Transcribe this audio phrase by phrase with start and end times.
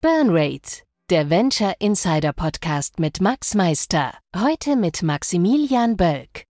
[0.00, 4.14] Burnrate, der Venture Insider Podcast mit Max Meister.
[4.32, 6.44] Heute mit Maximilian Bölk.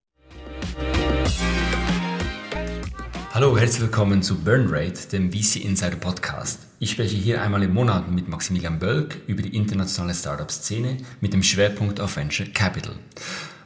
[3.33, 6.59] Hallo, herzlich willkommen zu Burnrate, dem VC Insider Podcast.
[6.79, 11.41] Ich spreche hier einmal im Monat mit Maximilian Bölk über die internationale Startup-Szene mit dem
[11.41, 12.95] Schwerpunkt auf Venture Capital.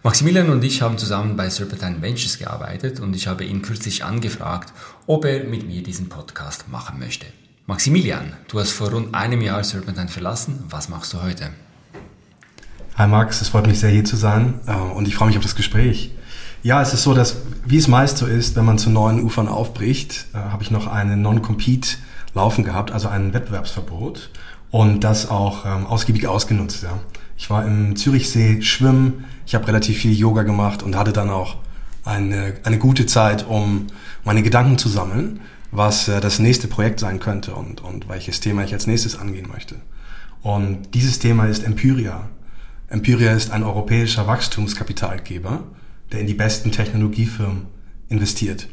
[0.04, 4.73] Maximilian und ich haben zusammen bei Serpentine Ventures gearbeitet und ich habe ihn kürzlich angefragt,
[5.07, 7.25] ob er mit mir diesen Podcast machen möchte.
[7.67, 10.63] Maximilian, du hast vor rund einem Jahr Serpentine verlassen.
[10.69, 11.51] Was machst du heute?
[12.95, 15.43] Hi Max, es freut mich sehr hier zu sein äh, und ich freue mich auf
[15.43, 16.11] das Gespräch.
[16.63, 19.47] Ja, es ist so, dass wie es meist so ist, wenn man zu neuen Ufern
[19.47, 21.97] aufbricht, äh, habe ich noch eine Non-Compete
[22.33, 24.31] laufen gehabt, also ein Wettbewerbsverbot
[24.71, 26.88] und das auch ähm, ausgiebig ausgenutzt.
[27.38, 31.57] Ich war im Zürichsee schwimmen, ich habe relativ viel Yoga gemacht und hatte dann auch
[32.03, 33.88] eine, eine gute Zeit, um
[34.23, 35.41] meine Gedanken zu sammeln
[35.71, 39.48] was äh, das nächste Projekt sein könnte und, und welches Thema ich als nächstes angehen
[39.52, 39.75] möchte.
[40.41, 42.30] Und dieses Thema ist Empyria.
[42.88, 45.64] Empyria ist ein europäischer Wachstumskapitalgeber,
[46.11, 47.67] der in die besten Technologiefirmen
[48.09, 48.67] investiert.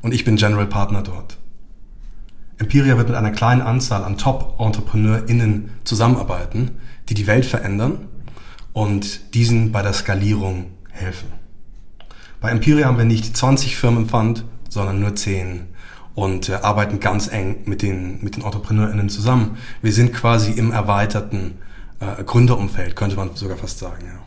[0.00, 1.38] Und ich bin General Partner dort.
[2.56, 6.72] Empyria wird mit einer kleinen Anzahl an Top-EntrepreneurInnen zusammenarbeiten,
[7.08, 8.08] die die Welt verändern
[8.72, 11.28] und diesen bei der Skalierung helfen.
[12.40, 15.66] Bei Empyria haben wir nicht 20 Firmen im Fund, sondern nur 10
[16.18, 19.56] und äh, arbeiten ganz eng mit den, mit den EntrepreneurInnen zusammen.
[19.82, 21.58] Wir sind quasi im erweiterten
[22.00, 24.18] äh, Gründerumfeld, könnte man sogar fast sagen, ja.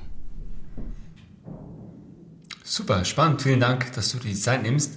[2.64, 3.42] Super, spannend.
[3.42, 4.94] Vielen Dank, dass du dir die Zeit nimmst.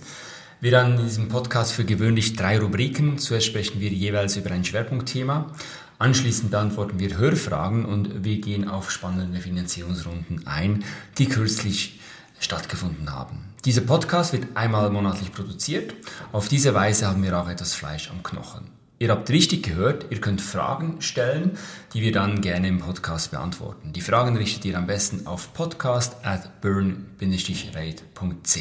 [0.60, 3.18] Wir haben in diesem Podcast für gewöhnlich drei Rubriken.
[3.18, 5.50] Zuerst sprechen wir jeweils über ein Schwerpunktthema.
[5.98, 10.84] Anschließend beantworten wir Hörfragen und wir gehen auf spannende Finanzierungsrunden ein,
[11.18, 11.98] die kürzlich
[12.38, 13.53] stattgefunden haben.
[13.64, 15.94] Dieser Podcast wird einmal monatlich produziert.
[16.32, 18.66] Auf diese Weise haben wir auch etwas Fleisch am Knochen.
[18.98, 21.56] Ihr habt richtig gehört, ihr könnt Fragen stellen,
[21.94, 23.94] die wir dann gerne im Podcast beantworten.
[23.94, 28.58] Die Fragen richtet ihr am besten auf podcast at burn-rate.ch.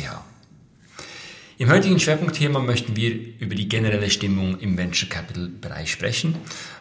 [1.58, 6.36] Im heutigen Schwerpunktthema möchten wir über die generelle Stimmung im Venture Capital Bereich sprechen.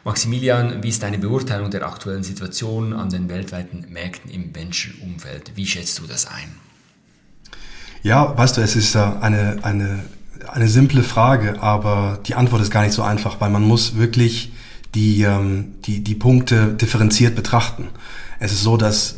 [0.05, 5.57] Maximilian, wie ist deine Beurteilung der aktuellen Situation an den weltweiten Märkten im Venture Umfeld?
[5.57, 6.72] Wie schätzt du das ein?
[8.03, 10.01] Ja, weißt du, es ist eine, eine,
[10.49, 14.53] eine simple Frage, aber die Antwort ist gar nicht so einfach, weil man muss wirklich
[14.95, 17.89] die, ähm, die, die Punkte differenziert betrachten.
[18.41, 19.17] Es ist so, dass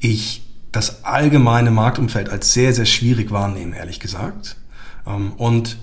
[0.00, 4.56] ich das allgemeine Marktumfeld als sehr, sehr schwierig wahrnehme, ehrlich gesagt.
[5.06, 5.76] Ähm, und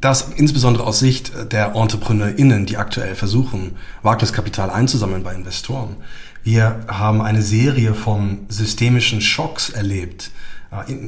[0.00, 5.96] das insbesondere aus Sicht der EntrepreneurInnen, die aktuell versuchen, Wagniskapital einzusammeln bei Investoren.
[6.44, 10.30] Wir haben eine Serie von systemischen Schocks erlebt.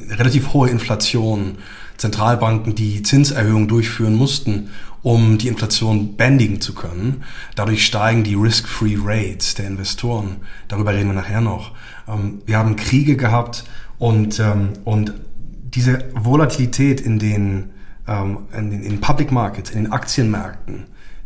[0.09, 1.59] Relativ hohe Inflation,
[1.97, 4.71] Zentralbanken, die Zinserhöhungen durchführen mussten,
[5.03, 7.23] um die Inflation bändigen zu können.
[7.53, 10.37] Dadurch steigen die Risk-Free Rates der Investoren.
[10.69, 11.71] Darüber reden wir nachher noch.
[12.07, 13.63] Ähm, wir haben Kriege gehabt
[13.99, 17.69] und, ähm, und diese Volatilität in den,
[18.07, 20.85] ähm, in den in Public Markets, in den Aktienmärkten,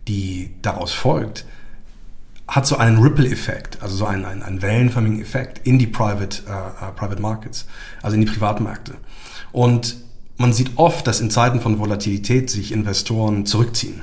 [0.10, 1.46] die daraus folgt,
[2.51, 6.91] hat so einen Ripple-Effekt, also so einen, einen, einen wellenförmigen Effekt in die Private, uh,
[6.94, 7.66] Private Markets,
[8.01, 8.95] also in die Privatmärkte.
[9.53, 9.95] Und
[10.35, 14.01] man sieht oft, dass in Zeiten von Volatilität sich Investoren zurückziehen.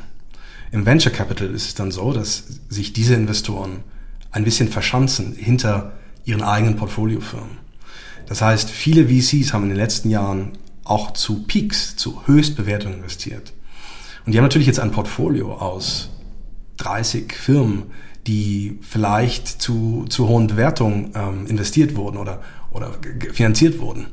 [0.73, 3.85] Im Venture Capital ist es dann so, dass sich diese Investoren
[4.31, 5.93] ein bisschen verschanzen hinter
[6.25, 7.59] ihren eigenen Portfoliofirmen.
[8.29, 10.53] Das heißt, viele VCs haben in den letzten Jahren
[10.85, 13.53] auch zu Peaks, zu Höchstbewertungen investiert.
[14.25, 16.09] Und die haben natürlich jetzt ein Portfolio aus
[16.79, 17.85] 30 Firmen,
[18.29, 22.93] die vielleicht zu, zu hohen Bewertungen ähm, investiert wurden oder, oder
[23.33, 24.07] finanziert wurden.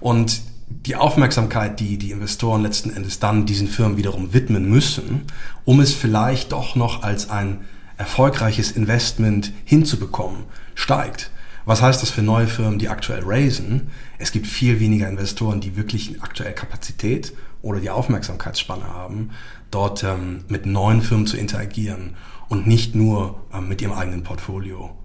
[0.00, 5.22] Und die Aufmerksamkeit, die die Investoren letzten Endes dann diesen Firmen wiederum widmen müssen,
[5.64, 7.62] um es vielleicht doch noch als ein
[7.96, 10.44] erfolgreiches Investment hinzubekommen,
[10.74, 11.30] steigt.
[11.64, 13.88] Was heißt das für neue Firmen, die aktuell raisen?
[14.18, 17.32] Es gibt viel weniger Investoren, die wirklich aktuell Kapazität
[17.62, 19.30] oder die Aufmerksamkeitsspanne haben,
[19.74, 22.16] dort ähm, mit neuen Firmen zu interagieren
[22.48, 24.96] und nicht nur ähm, mit ihrem eigenen Portfolio.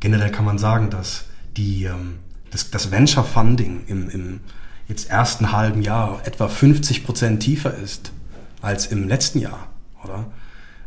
[0.00, 1.24] Generell kann man sagen, dass
[1.56, 2.18] die, ähm,
[2.50, 4.40] das, das Venture Funding im, im
[4.86, 8.12] jetzt ersten halben Jahr etwa 50 Prozent tiefer ist
[8.62, 9.68] als im letzten Jahr,
[10.04, 10.26] oder?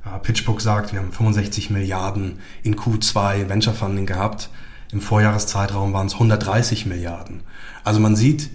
[0.05, 4.49] Äh, PitchBook sagt, wir haben 65 Milliarden in Q2 Venture Funding gehabt.
[4.91, 7.41] Im Vorjahreszeitraum waren es 130 Milliarden.
[7.83, 8.49] Also man sieht,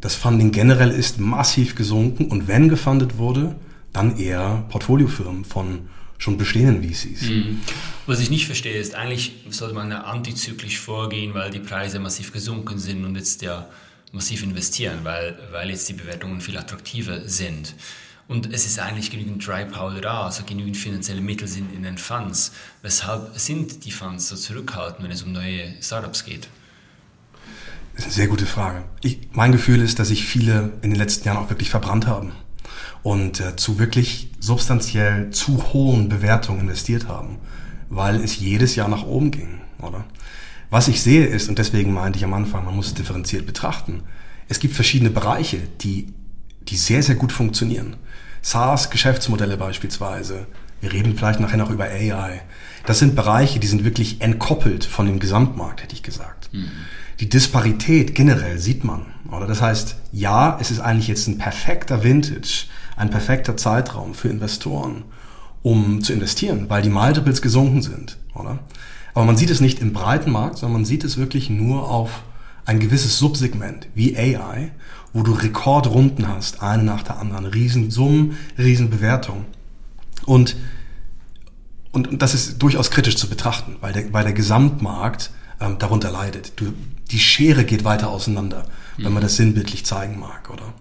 [0.00, 3.56] das Funding generell ist massiv gesunken und wenn gefundet wurde,
[3.94, 5.88] dann eher Portfoliofirmen von
[6.18, 7.22] schon bestehenden VCs.
[7.22, 7.60] Mhm.
[8.06, 12.78] Was ich nicht verstehe, ist eigentlich sollte man antizyklisch vorgehen, weil die Preise massiv gesunken
[12.78, 13.66] sind und jetzt ja
[14.12, 17.74] massiv investieren, weil, weil jetzt die Bewertungen viel attraktiver sind.
[18.26, 21.98] Und es ist eigentlich genügend Dry Powder da, also genügend finanzielle Mittel sind in den
[21.98, 22.52] Funds.
[22.82, 26.48] Weshalb sind die Funds so zurückhaltend, wenn es um neue Startups geht?
[27.94, 28.84] Das ist eine sehr gute Frage.
[29.02, 32.32] Ich, mein Gefühl ist, dass sich viele in den letzten Jahren auch wirklich verbrannt haben
[33.04, 37.36] und äh, zu wirklich substanziell zu hohen Bewertungen investiert haben,
[37.90, 40.04] weil es jedes Jahr nach oben ging, oder?
[40.70, 44.02] Was ich sehe ist, und deswegen meinte ich am Anfang, man muss es differenziert betrachten,
[44.48, 46.14] es gibt verschiedene Bereiche, die,
[46.62, 47.96] die sehr, sehr gut funktionieren.
[48.42, 50.46] SaaS-Geschäftsmodelle beispielsweise.
[50.80, 52.42] Wir reden vielleicht nachher noch über AI.
[52.86, 56.48] Das sind Bereiche, die sind wirklich entkoppelt von dem Gesamtmarkt, hätte ich gesagt.
[56.52, 56.70] Mhm.
[57.20, 59.13] Die Disparität generell sieht man.
[59.30, 62.66] Oder das heißt, ja, es ist eigentlich jetzt ein perfekter Vintage,
[62.96, 65.04] ein perfekter Zeitraum für Investoren,
[65.62, 68.58] um zu investieren, weil die Multiples gesunken sind, oder?
[69.14, 72.22] Aber man sieht es nicht im breiten Markt, sondern man sieht es wirklich nur auf
[72.66, 74.72] ein gewisses Subsegment wie AI,
[75.12, 79.44] wo du Rekordrunden hast, eine nach der anderen, Riesensummen, Riesenbewertungen.
[80.26, 80.56] Und,
[81.92, 85.30] und, und das ist durchaus kritisch zu betrachten, weil der, weil der Gesamtmarkt
[85.60, 86.52] ähm, darunter leidet.
[86.56, 86.72] Du,
[87.10, 88.64] die Schere geht weiter auseinander,
[88.96, 89.26] wenn man mhm.
[89.26, 90.72] das sinnbildlich zeigen mag, oder?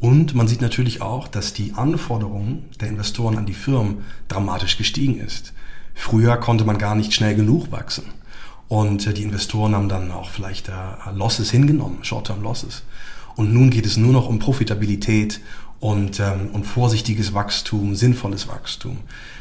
[0.00, 5.18] Und man sieht natürlich auch, dass die Anforderungen der Investoren an die Firmen dramatisch gestiegen
[5.18, 5.54] ist.
[5.94, 8.04] Früher konnte man gar nicht schnell genug wachsen.
[8.68, 10.72] Und äh, die Investoren haben dann auch vielleicht äh,
[11.14, 12.82] Losses hingenommen, Short-Term Losses.
[13.36, 15.40] Und nun geht es nur noch um Profitabilität
[15.80, 18.98] und ähm, um vorsichtiges Wachstum, sinnvolles Wachstum,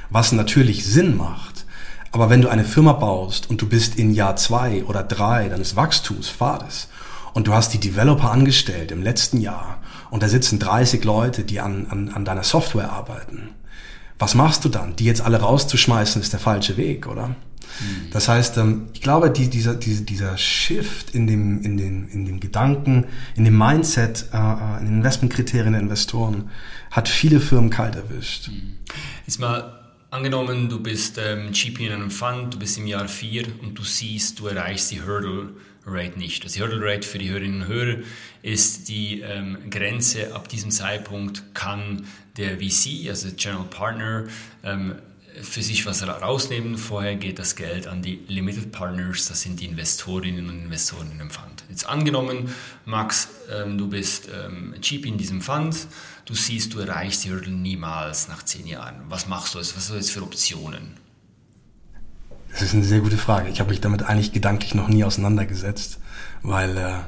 [0.09, 1.65] was natürlich Sinn macht.
[2.12, 5.75] Aber wenn du eine Firma baust und du bist in Jahr zwei oder drei deines
[5.75, 6.89] Wachstumspfades
[7.33, 9.81] und du hast die Developer angestellt im letzten Jahr
[10.12, 13.50] und da sitzen 30 Leute, die an, an, an deiner Software arbeiten,
[14.19, 14.95] was machst du dann?
[14.95, 17.30] Die jetzt alle rauszuschmeißen, ist der falsche Weg, oder?
[17.30, 18.12] Mhm.
[18.12, 22.25] Das heißt, ähm, ich glaube, die, dieser, dieser, dieser Shift in dem, in, den, in
[22.25, 23.06] dem Gedanken,
[23.36, 26.50] in dem Mindset, äh, äh, in den Investmentkriterien der Investoren,
[26.91, 28.50] hat viele Firmen kalt erwischt.
[28.50, 28.77] Mhm.
[29.25, 29.82] Jetzt mal
[30.13, 33.83] angenommen, du bist ähm, GP in einem Fund, du bist im Jahr 4 und du
[33.83, 35.50] siehst, du erreichst die Hurdle
[35.88, 36.44] Rate nicht.
[36.56, 37.98] Die Hurdle Rate für die Hörerinnen und Hörer
[38.44, 42.06] ist die ähm, Grenze, ab diesem Zeitpunkt kann
[42.38, 44.25] der VC, also General Partner,
[44.63, 44.95] ähm,
[45.42, 46.77] für sich was rausnehmen.
[46.77, 51.18] Vorher geht das Geld an die Limited Partners, das sind die Investorinnen und Investoren in
[51.18, 51.63] dem Fund.
[51.69, 52.54] Jetzt angenommen,
[52.86, 55.88] Max, ähm, du bist ähm, cheap in diesem Fund,
[56.25, 58.96] du siehst, du erreichst die Hürde niemals nach zehn Jahren.
[59.10, 59.75] Was machst du jetzt?
[59.75, 60.98] Was hast du jetzt für Optionen?
[62.52, 63.50] Das ist eine sehr gute Frage.
[63.50, 66.00] Ich habe mich damit eigentlich gedanklich noch nie auseinandergesetzt,
[66.44, 67.00] weil äh,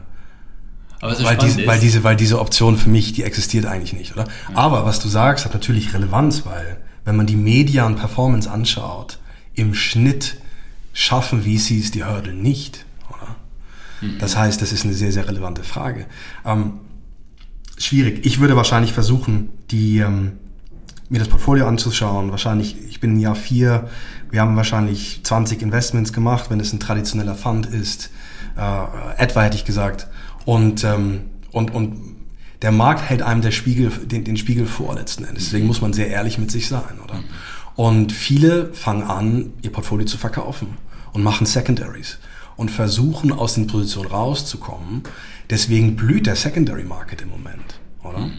[1.02, 4.24] weil, diese, weil, diese, weil diese Option für mich, die existiert eigentlich nicht, oder?
[4.24, 4.58] Ja.
[4.58, 9.20] Aber was du sagst, hat natürlich Relevanz, weil wenn man die Median Performance anschaut,
[9.54, 10.38] im Schnitt
[10.94, 12.86] schaffen VCs die Hürde nicht.
[13.10, 13.36] Oder?
[14.02, 14.18] Mhm.
[14.18, 16.08] Das heißt, das ist eine sehr, sehr relevante Frage.
[16.44, 16.80] Ähm,
[17.78, 18.26] schwierig.
[18.26, 20.34] Ich würde wahrscheinlich versuchen, die, ähm,
[21.10, 22.32] mir das Portfolio anzuschauen.
[22.32, 23.90] Wahrscheinlich, ich bin im Jahr vier,
[24.32, 28.10] wir haben wahrscheinlich 20 Investments gemacht, wenn es ein traditioneller Fund ist,
[28.58, 30.08] äh, etwa hätte ich gesagt.
[30.46, 32.16] Und, ähm, und, und
[32.62, 35.46] der Markt hält einem der Spiegel, den, den Spiegel vor letzten Endes.
[35.46, 37.24] Deswegen muss man sehr ehrlich mit sich sein, oder?
[37.76, 40.78] Und viele fangen an, ihr Portfolio zu verkaufen
[41.12, 42.18] und machen Secondaries
[42.56, 45.04] und versuchen aus den Positionen rauszukommen.
[45.50, 48.20] Deswegen blüht der Secondary Market im Moment, oder?
[48.20, 48.34] Mhm.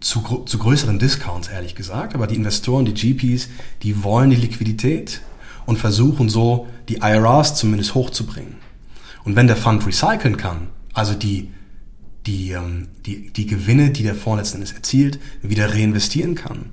[0.00, 2.14] Zu, zu größeren Discounts, ehrlich gesagt.
[2.14, 3.48] Aber die Investoren, die GPs,
[3.82, 5.22] die wollen die Liquidität
[5.64, 8.56] und versuchen so, die IRRs zumindest hochzubringen.
[9.24, 11.48] Und wenn der Fund recyceln kann, also die
[12.26, 16.66] die, ähm, die, die Gewinne, die der Fonds letzten Endes erzielt, wieder reinvestieren kann,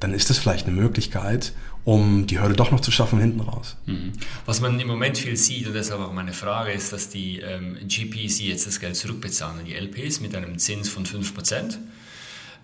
[0.00, 1.52] dann ist das vielleicht eine Möglichkeit,
[1.84, 3.76] um die Hürde doch noch zu schaffen hinten raus.
[3.86, 4.12] Mhm.
[4.46, 7.76] Was man im Moment viel sieht, und deshalb auch meine Frage, ist, dass die ähm,
[7.86, 11.78] GPs jetzt das Geld zurückbezahlen, die LPs mit einem Zins von 5%.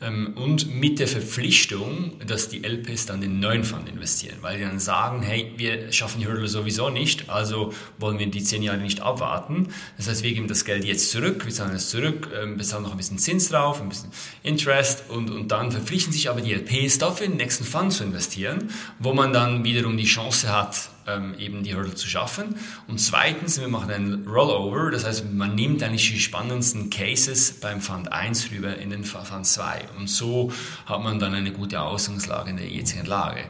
[0.00, 4.64] Ähm, und mit der Verpflichtung, dass die LPs dann den neuen Fund investieren, weil die
[4.64, 8.78] dann sagen, hey, wir schaffen die Hürde sowieso nicht, also wollen wir die zehn Jahre
[8.78, 9.69] nicht abwarten.
[9.97, 12.93] Das heißt, wir geben das Geld jetzt zurück, wir zahlen es zurück, ähm, bezahlen noch
[12.93, 14.11] ein bisschen Zins drauf, ein bisschen
[14.43, 18.05] Interest und, und dann verpflichten sich aber die LPs dafür, in den nächsten Fund zu
[18.05, 22.57] investieren, wo man dann wiederum die Chance hat, ähm, eben die Hurdle zu schaffen.
[22.87, 27.81] Und zweitens, wir machen einen Rollover, das heißt, man nimmt eigentlich die spannendsten Cases beim
[27.81, 29.88] Fund 1 rüber in den Fund 2.
[29.99, 30.53] Und so
[30.87, 33.45] hat man dann eine gute Ausgangslage in der jetzigen Lage.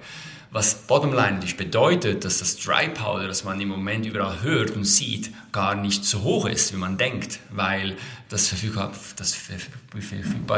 [0.51, 4.85] Was Bottomline natürlich bedeutet, dass das Dry Powder, das man im Moment überall hört und
[4.85, 7.99] sieht, gar nicht so hoch ist, wie man denkt, weil
[8.31, 8.91] das verfügbare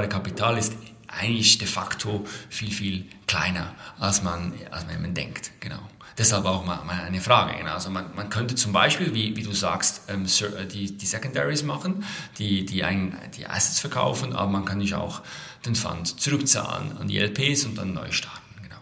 [0.09, 0.75] Kapital ist
[1.09, 5.51] eigentlich de facto viel, viel kleiner, als man, als man denkt.
[5.59, 5.81] Genau.
[6.21, 7.57] Deshalb auch mal, eine Frage.
[7.57, 7.73] Genau.
[7.73, 11.63] Also man, man könnte zum Beispiel, wie, wie du sagst, ähm, äh, die, die Secondaries
[11.63, 12.05] machen,
[12.37, 15.23] die, die, ein, die Assets verkaufen, aber man kann nicht auch
[15.65, 18.55] den Fund zurückzahlen an die LPs und dann neu starten.
[18.63, 18.77] Genau.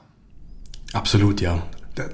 [0.94, 1.62] Absolut, ja.
[1.96, 2.10] Der,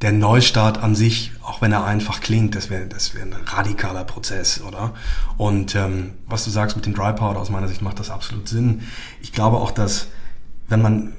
[0.00, 4.02] der Neustart an sich, auch wenn er einfach klingt, das wäre das wäre ein radikaler
[4.02, 4.94] Prozess, oder?
[5.36, 8.48] Und ähm, was du sagst mit dem Dry Powder, aus meiner Sicht macht das absolut
[8.48, 8.82] Sinn.
[9.22, 10.08] Ich glaube auch, dass
[10.66, 11.12] wenn man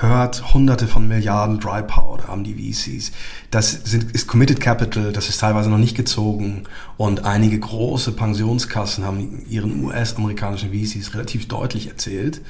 [0.00, 3.12] hört, hunderte von Milliarden Dry Powder haben die VCs.
[3.50, 6.64] Das sind, ist Committed Capital, das ist teilweise noch nicht gezogen
[6.96, 12.40] und einige große Pensionskassen haben ihren US-amerikanischen VCs relativ deutlich erzählt,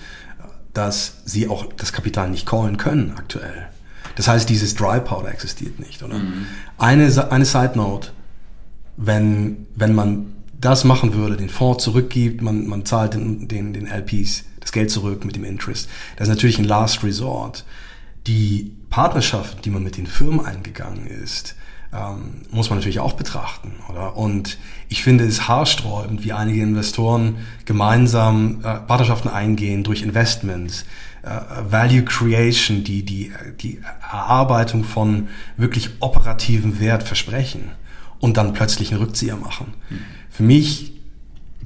[0.74, 3.68] dass sie auch das Kapital nicht callen können aktuell.
[4.16, 6.18] Das heißt, dieses Dry Powder existiert nicht, oder?
[6.18, 6.46] Mhm.
[6.78, 8.10] Eine, eine Side Note,
[8.96, 10.31] wenn, wenn man
[10.62, 14.90] das machen würde, den Fonds zurückgibt, man, man zahlt den, den, den LPs das Geld
[14.90, 15.88] zurück mit dem Interest.
[16.16, 17.64] Das ist natürlich ein Last Resort.
[18.26, 21.56] Die Partnerschaft, die man mit den Firmen eingegangen ist,
[21.92, 24.16] ähm, muss man natürlich auch betrachten, oder?
[24.16, 30.86] Und ich finde es haarsträubend, wie einige Investoren gemeinsam äh, Partnerschaften eingehen durch Investments,
[31.22, 31.28] äh,
[31.68, 37.72] Value Creation, die, die, die Erarbeitung von wirklich operativen Wert versprechen
[38.20, 39.74] und dann plötzlich einen Rückzieher machen.
[39.90, 39.98] Mhm.
[40.32, 40.92] Für mich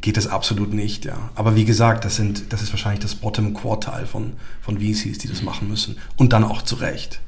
[0.01, 1.31] geht das absolut nicht, ja.
[1.37, 5.29] Aber wie gesagt, das sind, das ist wahrscheinlich das Bottom Quartal von, von VCs, die
[5.29, 5.97] das machen müssen.
[6.17, 7.21] Und dann auch zu Recht.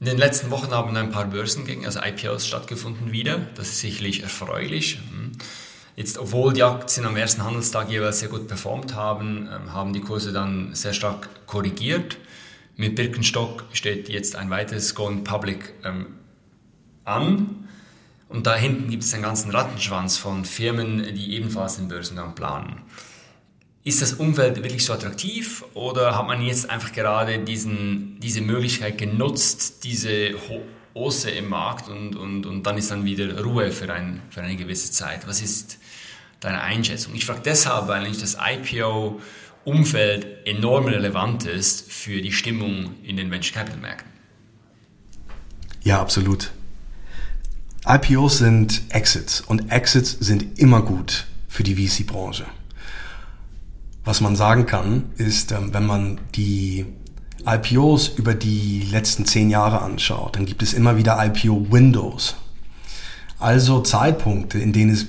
[0.00, 3.38] In den letzten Wochen haben ein paar Börsengänge, also IPOs stattgefunden wieder.
[3.54, 4.98] Das ist sicherlich erfreulich.
[5.10, 5.32] Hm.
[5.94, 10.00] Jetzt, obwohl die Aktien am ersten Handelstag jeweils sehr gut performt haben, ähm, haben die
[10.00, 12.16] Kurse dann sehr stark korrigiert.
[12.76, 16.06] Mit Birkenstock steht jetzt ein weiteres Going Public ähm,
[17.04, 17.67] an.
[18.28, 22.82] Und da hinten gibt es einen ganzen Rattenschwanz von Firmen, die ebenfalls den Börsengang planen.
[23.84, 28.98] Ist das Umfeld wirklich so attraktiv oder hat man jetzt einfach gerade diesen, diese Möglichkeit
[28.98, 30.34] genutzt, diese
[30.94, 34.56] Hose im Markt und, und, und dann ist dann wieder Ruhe für, ein, für eine
[34.56, 35.26] gewisse Zeit?
[35.26, 35.78] Was ist
[36.40, 37.14] deine Einschätzung?
[37.14, 43.30] Ich frage deshalb, weil nicht das IPO-Umfeld enorm relevant ist für die Stimmung in den
[43.30, 44.12] Venture Capital Märkten.
[45.82, 46.50] Ja, absolut.
[47.88, 52.44] IPOs sind Exits und Exits sind immer gut für die VC-Branche.
[54.04, 56.84] Was man sagen kann, ist, ähm, wenn man die
[57.46, 62.36] IPOs über die letzten zehn Jahre anschaut, dann gibt es immer wieder IPO-Windows.
[63.38, 65.06] Also Zeitpunkte, in denen es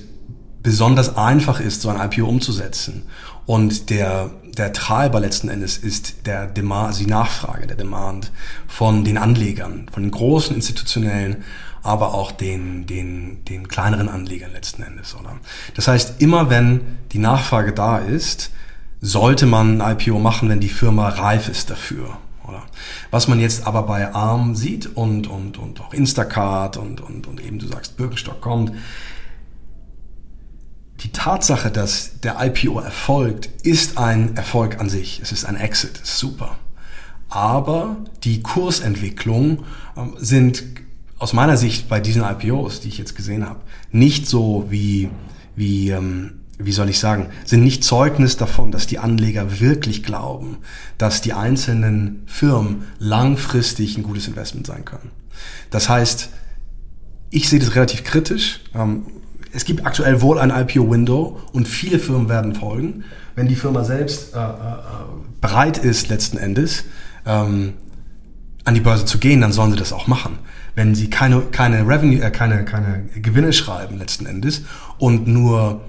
[0.62, 3.02] besonders einfach ist, so ein IPO umzusetzen.
[3.44, 8.32] Und der, der Treiber letzten Endes ist der Demand, also die Nachfrage, der Demand
[8.68, 11.44] von den Anlegern, von den großen institutionellen
[11.82, 15.36] aber auch den, den, den kleineren Anlegern letzten Endes, oder?
[15.74, 16.80] Das heißt, immer wenn
[17.12, 18.50] die Nachfrage da ist,
[19.00, 22.18] sollte man ein IPO machen, wenn die Firma reif ist dafür.
[22.46, 22.62] Oder?
[23.10, 27.40] Was man jetzt aber bei ARM sieht und, und, und auch Instacart und, und, und
[27.40, 28.72] eben du sagst Birkenstock kommt,
[31.00, 35.20] die Tatsache, dass der IPO erfolgt, ist ein Erfolg an sich.
[35.22, 36.58] Es ist ein Exit, ist super.
[37.30, 39.64] Aber die Kursentwicklung
[39.96, 40.62] ähm, sind
[41.20, 43.60] aus meiner Sicht bei diesen IPOs, die ich jetzt gesehen habe,
[43.92, 45.10] nicht so wie,
[45.54, 50.56] wie, ähm, wie soll ich sagen, sind nicht Zeugnis davon, dass die Anleger wirklich glauben,
[50.96, 55.10] dass die einzelnen Firmen langfristig ein gutes Investment sein können.
[55.68, 56.30] Das heißt,
[57.28, 58.60] ich sehe das relativ kritisch.
[58.74, 59.02] Ähm,
[59.52, 63.04] es gibt aktuell wohl ein IPO-Window und viele Firmen werden folgen.
[63.34, 64.52] Wenn die Firma selbst äh, äh,
[65.42, 66.84] bereit ist, letzten Endes
[67.26, 67.74] ähm,
[68.64, 70.38] an die Börse zu gehen, dann sollen sie das auch machen
[70.80, 74.62] wenn sie keine, keine Revenue, äh, keine, keine Gewinne schreiben letzten Endes
[74.96, 75.82] und nur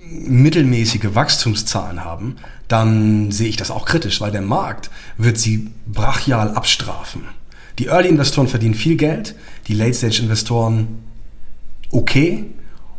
[0.00, 6.52] mittelmäßige Wachstumszahlen haben, dann sehe ich das auch kritisch, weil der Markt wird sie brachial
[6.52, 7.24] abstrafen.
[7.78, 9.34] Die Early-Investoren verdienen viel Geld,
[9.68, 11.04] die Late-Stage-Investoren
[11.90, 12.46] okay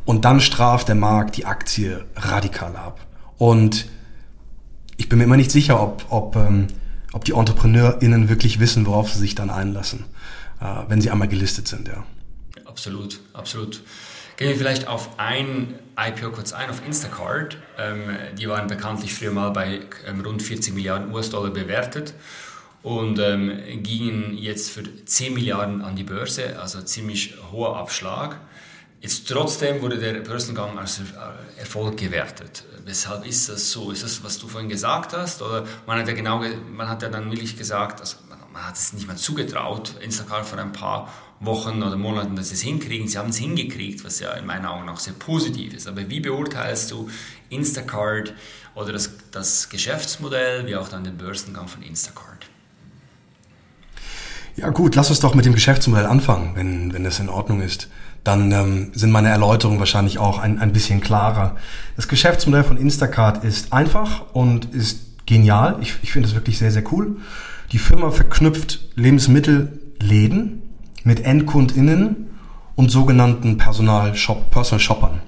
[0.05, 2.99] und dann straft der Markt die Aktie radikal ab.
[3.39, 3.87] Und
[4.97, 6.67] ich bin mir immer nicht sicher, ob, ob, ähm,
[7.11, 10.05] ob die EntrepreneurInnen wirklich wissen, worauf sie sich dann einlassen.
[10.61, 12.05] Äh, wenn sie einmal gelistet sind, ja.
[12.65, 13.81] Absolut, absolut.
[14.37, 17.57] Gehen wir vielleicht auf ein IPO kurz ein, auf Instacart.
[17.77, 22.13] Ähm, die waren bekanntlich früher mal bei ähm, rund 40 Milliarden US-Dollar bewertet
[22.81, 28.39] und ähm, gingen jetzt für 10 Milliarden an die Börse, also ziemlich hoher Abschlag.
[29.01, 32.63] Jetzt trotzdem wurde der Börsengang als äh, Erfolg gewertet.
[32.85, 33.91] Weshalb ist das so?
[33.91, 35.41] Ist das, was du vorhin gesagt hast?
[35.41, 38.17] Oder man hat ja genau, man hat ja dann wirklich gesagt, also
[38.53, 42.55] man hat es nicht mal zugetraut, Instacart vor ein paar Wochen oder Monaten, dass sie
[42.55, 43.07] es hinkriegen.
[43.07, 45.87] Sie haben es hingekriegt, was ja in meinen Augen auch sehr positiv ist.
[45.87, 47.09] Aber wie beurteilst du
[47.49, 48.33] Instacart
[48.75, 52.45] oder das, das Geschäftsmodell, wie auch dann den Börsengang von Instacart?
[54.55, 57.89] Ja gut, lass uns doch mit dem Geschäftsmodell anfangen, wenn, wenn das in Ordnung ist.
[58.23, 61.55] Dann ähm, sind meine Erläuterungen wahrscheinlich auch ein, ein bisschen klarer.
[61.95, 65.77] Das Geschäftsmodell von Instacart ist einfach und ist genial.
[65.81, 67.15] Ich, ich finde es wirklich sehr, sehr cool.
[67.71, 70.61] Die Firma verknüpft Lebensmittelläden
[71.03, 72.27] mit EndkundInnen
[72.75, 75.21] und sogenannten Personal -Shop, Personal Shoppern,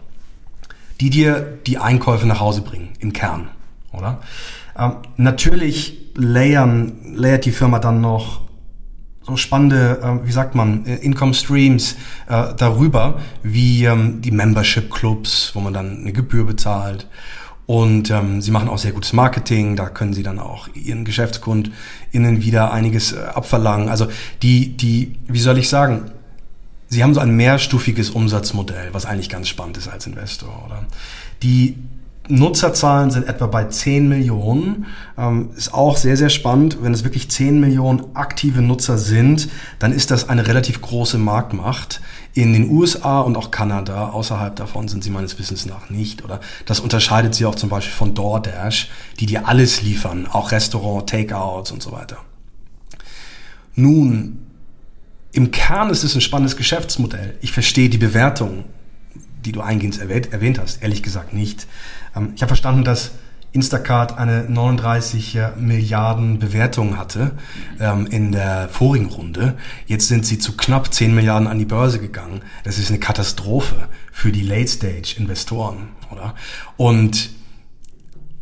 [1.00, 3.50] die dir die Einkäufe nach Hause bringen, im Kern,
[3.94, 4.20] oder?
[4.78, 8.42] Ähm, natürlich layern, layert die Firma dann noch
[9.22, 11.96] so spannende, äh, wie sagt man, äh, Income Streams
[12.28, 17.08] äh, darüber, wie ähm, die Membership Clubs, wo man dann eine Gebühr bezahlt.
[17.66, 22.42] Und ähm, sie machen auch sehr gutes Marketing, da können sie dann auch ihren GeschäftskundInnen
[22.42, 23.88] wieder einiges äh, abverlangen.
[23.88, 24.08] Also
[24.42, 26.12] die, die, wie soll ich sagen,
[26.90, 30.86] sie haben so ein mehrstufiges Umsatzmodell, was eigentlich ganz spannend ist als Investor, oder?
[31.42, 31.78] Die
[32.30, 34.86] Nutzerzahlen sind etwa bei 10 Millionen.
[35.18, 36.78] Ähm, ist auch sehr, sehr spannend.
[36.82, 39.50] Wenn es wirklich 10 Millionen aktive Nutzer sind,
[39.80, 42.00] dann ist das eine relativ große Marktmacht.
[42.34, 46.24] In den USA und auch Kanada, außerhalb davon sind sie meines Wissens nach nicht.
[46.24, 48.90] Oder das unterscheidet sie auch zum Beispiel von DoorDash,
[49.20, 52.18] die dir alles liefern, auch Restaurant, Takeouts und so weiter.
[53.76, 54.40] Nun,
[55.34, 57.36] im Kern ist es ein spannendes Geschäftsmodell.
[57.42, 58.64] Ich verstehe die Bewertung
[59.46, 61.68] die du eingehend erwähnt, erwähnt hast, ehrlich gesagt nicht.
[62.16, 63.12] Ähm, ich habe verstanden, dass
[63.54, 67.34] Instacart eine 39 Milliarden Bewertung hatte
[67.80, 69.56] ähm, in der vorigen Runde.
[69.86, 72.42] Jetzt sind sie zu knapp 10 Milliarden an die Börse gegangen.
[72.64, 76.34] Das ist eine Katastrophe für die Late-Stage-Investoren, oder?
[76.78, 77.30] Und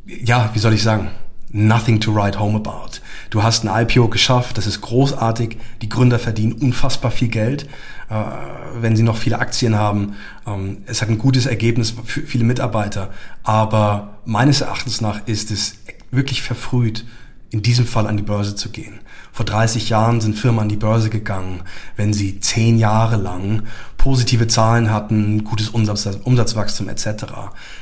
[0.05, 1.11] ja, wie soll ich sagen?
[1.53, 3.01] Nothing to write home about.
[3.29, 5.57] Du hast ein IPO geschafft, das ist großartig.
[5.81, 7.67] Die Gründer verdienen unfassbar viel Geld.
[8.11, 10.15] Äh, wenn sie noch viele Aktien haben.
[10.45, 13.13] Ähm, es hat ein gutes Ergebnis für viele Mitarbeiter.
[13.43, 15.75] Aber meines Erachtens nach ist es
[16.11, 17.05] wirklich verfrüht,
[17.51, 18.99] in diesem Fall an die Börse zu gehen.
[19.33, 21.61] Vor 30 Jahren sind Firmen an die Börse gegangen,
[21.95, 23.63] wenn sie zehn Jahre lang
[23.97, 27.25] positive Zahlen hatten, gutes Umsatz, Umsatzwachstum etc.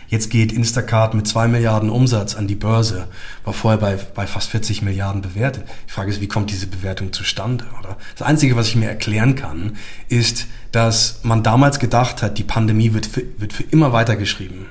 [0.09, 3.07] Jetzt geht Instacart mit zwei Milliarden Umsatz an die Börse,
[3.45, 5.63] war vorher bei, bei fast 40 Milliarden bewertet.
[5.87, 7.63] Die Frage ist, wie kommt diese Bewertung zustande?
[7.79, 7.95] Oder?
[8.17, 9.77] Das Einzige, was ich mir erklären kann,
[10.09, 14.65] ist, dass man damals gedacht hat, die Pandemie wird für, wird für immer weitergeschrieben.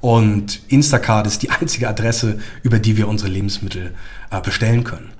[0.00, 3.94] Und Instacart ist die einzige Adresse, über die wir unsere Lebensmittel
[4.30, 5.12] äh, bestellen können.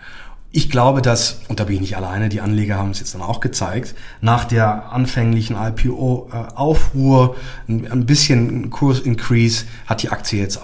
[0.52, 3.22] Ich glaube, dass, und da bin ich nicht alleine, die Anleger haben es jetzt dann
[3.22, 7.36] auch gezeigt, nach der anfänglichen IPO-Aufruhr,
[7.68, 10.60] äh, ein bisschen Kursincrease, hat die Aktie jetzt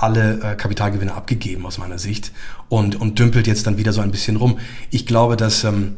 [0.00, 2.32] alle äh, Kapitalgewinne abgegeben aus meiner Sicht
[2.68, 4.58] und, und dümpelt jetzt dann wieder so ein bisschen rum.
[4.90, 5.96] Ich glaube, dass ähm,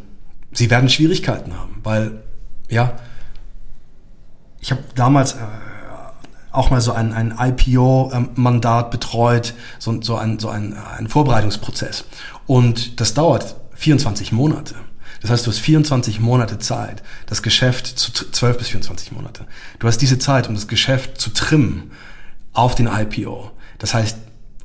[0.53, 2.23] sie werden Schwierigkeiten haben, weil,
[2.69, 2.95] ja,
[4.61, 5.37] ich habe damals äh,
[6.51, 12.05] auch mal so ein, ein IPO-Mandat betreut, so, so, ein, so ein, ein Vorbereitungsprozess.
[12.47, 14.75] Und das dauert 24 Monate.
[15.21, 19.47] Das heißt, du hast 24 Monate Zeit, das Geschäft zu 12 bis 24 Monate.
[19.79, 21.91] Du hast diese Zeit, um das Geschäft zu trimmen
[22.53, 23.51] auf den IPO.
[23.79, 24.19] Das heißt,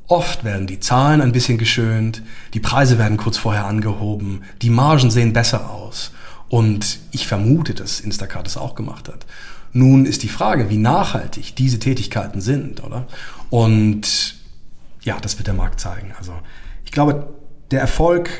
[0.06, 2.22] oft werden die Zahlen ein bisschen geschönt,
[2.54, 6.12] die Preise werden kurz vorher angehoben, die Margen sehen besser aus.
[6.48, 9.24] Und ich vermute, dass Instacart das auch gemacht hat.
[9.72, 13.06] Nun ist die Frage, wie nachhaltig diese Tätigkeiten sind, oder?
[13.48, 14.36] Und
[15.00, 16.12] ja, das wird der Markt zeigen.
[16.18, 16.34] Also
[16.84, 17.32] ich glaube,
[17.72, 18.30] der Erfolg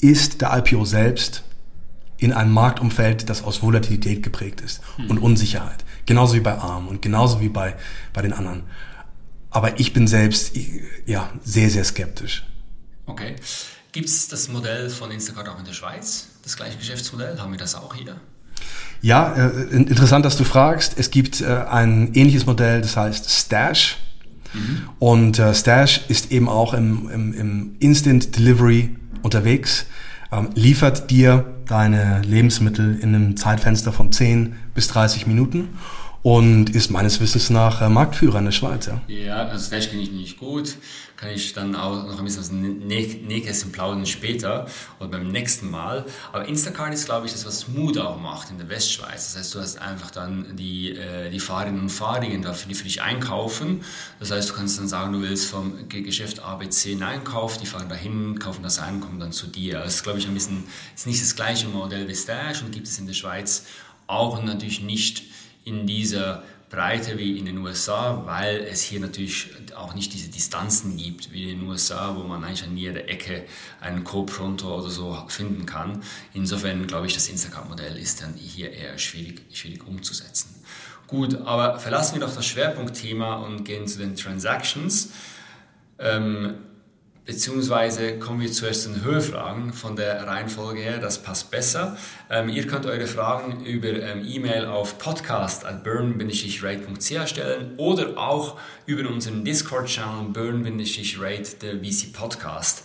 [0.00, 1.42] ist der IPO selbst
[2.18, 5.10] in einem Marktumfeld, das aus Volatilität geprägt ist hm.
[5.10, 5.84] und Unsicherheit.
[6.06, 7.74] Genauso wie bei ARM und genauso wie bei,
[8.12, 8.62] bei den anderen.
[9.50, 10.56] Aber ich bin selbst
[11.06, 12.46] ja, sehr, sehr skeptisch.
[13.06, 13.36] Okay.
[13.92, 16.28] Gibt es das Modell von Instacart auch in der Schweiz?
[16.42, 17.38] Das gleiche Geschäftsmodell?
[17.38, 18.16] Haben wir das auch hier?
[19.00, 20.98] Ja, äh, interessant, dass du fragst.
[20.98, 23.98] Es gibt äh, ein ähnliches Modell, das heißt Stash.
[24.56, 24.88] Mhm.
[24.98, 29.86] Und äh, Stash ist eben auch im, im, im Instant Delivery unterwegs,
[30.32, 35.68] ähm, liefert dir deine Lebensmittel in einem Zeitfenster von 10 bis 30 Minuten
[36.22, 38.86] und ist meines Wissens nach äh, Marktführer in der Schweiz.
[38.86, 40.76] Ja, ja das Flash kenne ich nicht gut.
[41.16, 44.66] Kann ich dann auch noch ein bisschen aus dem Nähkästchen plaudern später
[45.00, 46.04] oder beim nächsten Mal.
[46.30, 49.32] Aber Instacart ist, glaube ich, das, was Mood auch macht in der Westschweiz.
[49.32, 53.00] Das heißt, du hast einfach dann die, äh, die Fahrerinnen und Fahrer, die für dich
[53.00, 53.82] einkaufen.
[54.20, 57.88] Das heißt, du kannst dann sagen, du willst vom Geschäft ABC einen Einkauf, die fahren
[57.88, 59.78] dahin, kaufen das ein, kommen dann zu dir.
[59.78, 62.88] Das ist, glaube ich, ein bisschen, ist nicht das gleiche Modell wie Stash und gibt
[62.88, 63.64] es in der Schweiz
[64.06, 65.22] auch natürlich nicht
[65.64, 70.96] in dieser Breite wie in den USA, weil es hier natürlich auch nicht diese Distanzen
[70.96, 73.44] gibt wie in den USA, wo man eigentlich an jeder Ecke
[73.80, 76.02] einen Co-Pronto oder so finden kann.
[76.34, 80.54] Insofern glaube ich, das Instacart-Modell ist dann hier eher schwierig, schwierig umzusetzen.
[81.06, 85.10] Gut, aber verlassen wir doch das Schwerpunktthema und gehen zu den Transactions.
[86.00, 86.54] Ähm,
[87.26, 91.98] beziehungsweise kommen wir zuerst zu den Hörfragen von der Reihenfolge her, das passt besser.
[92.30, 98.58] Ähm, ihr könnt eure Fragen über ähm, E-Mail auf podcast at burn-rate.ch stellen oder auch
[98.86, 102.84] über unseren Discord-Channel burn-rate, der VC Podcast.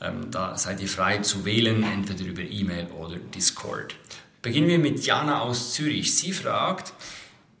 [0.00, 3.94] Ähm, da seid ihr frei zu wählen, entweder über E-Mail oder Discord.
[4.42, 6.14] Beginnen wir mit Jana aus Zürich.
[6.14, 6.92] Sie fragt,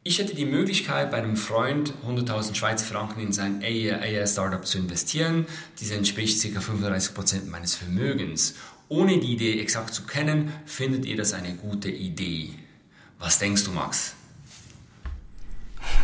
[0.08, 5.44] ich hätte die Möglichkeit, bei einem Freund 100.000 Schweizer Franken in sein AI-Startup zu investieren.
[5.78, 6.60] Dies entspricht ca.
[6.60, 8.54] 35% meines Vermögens.
[8.88, 12.54] Ohne die Idee exakt zu kennen, findet ihr das eine gute Idee?
[13.18, 14.14] Was denkst du, Max?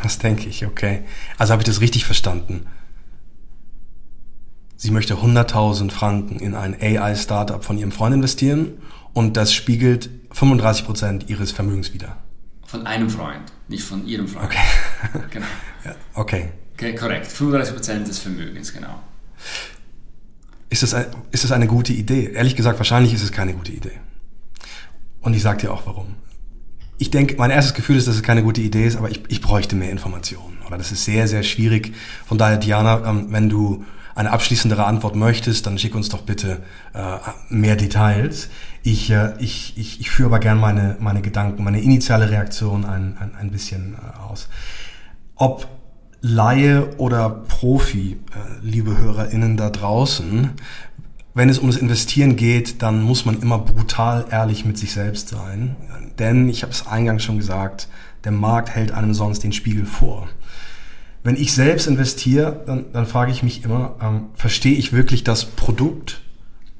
[0.02, 0.66] Was denke ich?
[0.66, 1.04] Okay.
[1.38, 2.66] Also habe ich das richtig verstanden.
[4.76, 8.82] Sie möchte 100.000 Franken in ein AI-Startup von ihrem Freund investieren
[9.14, 12.18] und das spiegelt 35% ihres Vermögens wider.
[12.74, 14.46] Von einem Freund, nicht von ihrem Freund.
[14.46, 15.20] Okay.
[15.30, 15.46] genau.
[15.84, 16.48] Ja, okay.
[16.72, 16.96] okay.
[16.96, 17.30] Korrekt.
[17.30, 19.00] 35% des Vermögens, genau.
[20.70, 22.32] Ist das, ein, ist das eine gute Idee?
[22.34, 23.92] Ehrlich gesagt, wahrscheinlich ist es keine gute Idee.
[25.20, 26.16] Und ich sage dir auch warum.
[26.98, 29.40] Ich denke, mein erstes Gefühl ist, dass es keine gute Idee ist, aber ich, ich
[29.40, 30.58] bräuchte mehr Informationen.
[30.66, 31.94] Oder das ist sehr, sehr schwierig.
[32.26, 33.84] Von daher, Diana, ähm, wenn du
[34.14, 37.16] eine abschließendere Antwort möchtest, dann schick uns doch bitte äh,
[37.48, 38.48] mehr Details.
[38.82, 43.16] Ich, äh, ich, ich, ich führe aber gern meine, meine Gedanken, meine initiale Reaktion ein,
[43.18, 44.48] ein, ein bisschen äh, aus.
[45.34, 45.66] Ob
[46.20, 50.50] Laie oder Profi, äh, liebe HörerInnen da draußen,
[51.34, 55.28] wenn es um das Investieren geht, dann muss man immer brutal ehrlich mit sich selbst
[55.28, 55.74] sein.
[56.18, 57.88] Denn, ich habe es eingangs schon gesagt,
[58.22, 60.28] der Markt hält einem sonst den Spiegel vor.
[61.24, 65.46] Wenn ich selbst investiere, dann, dann frage ich mich immer, ähm, verstehe ich wirklich das
[65.46, 66.20] Produkt?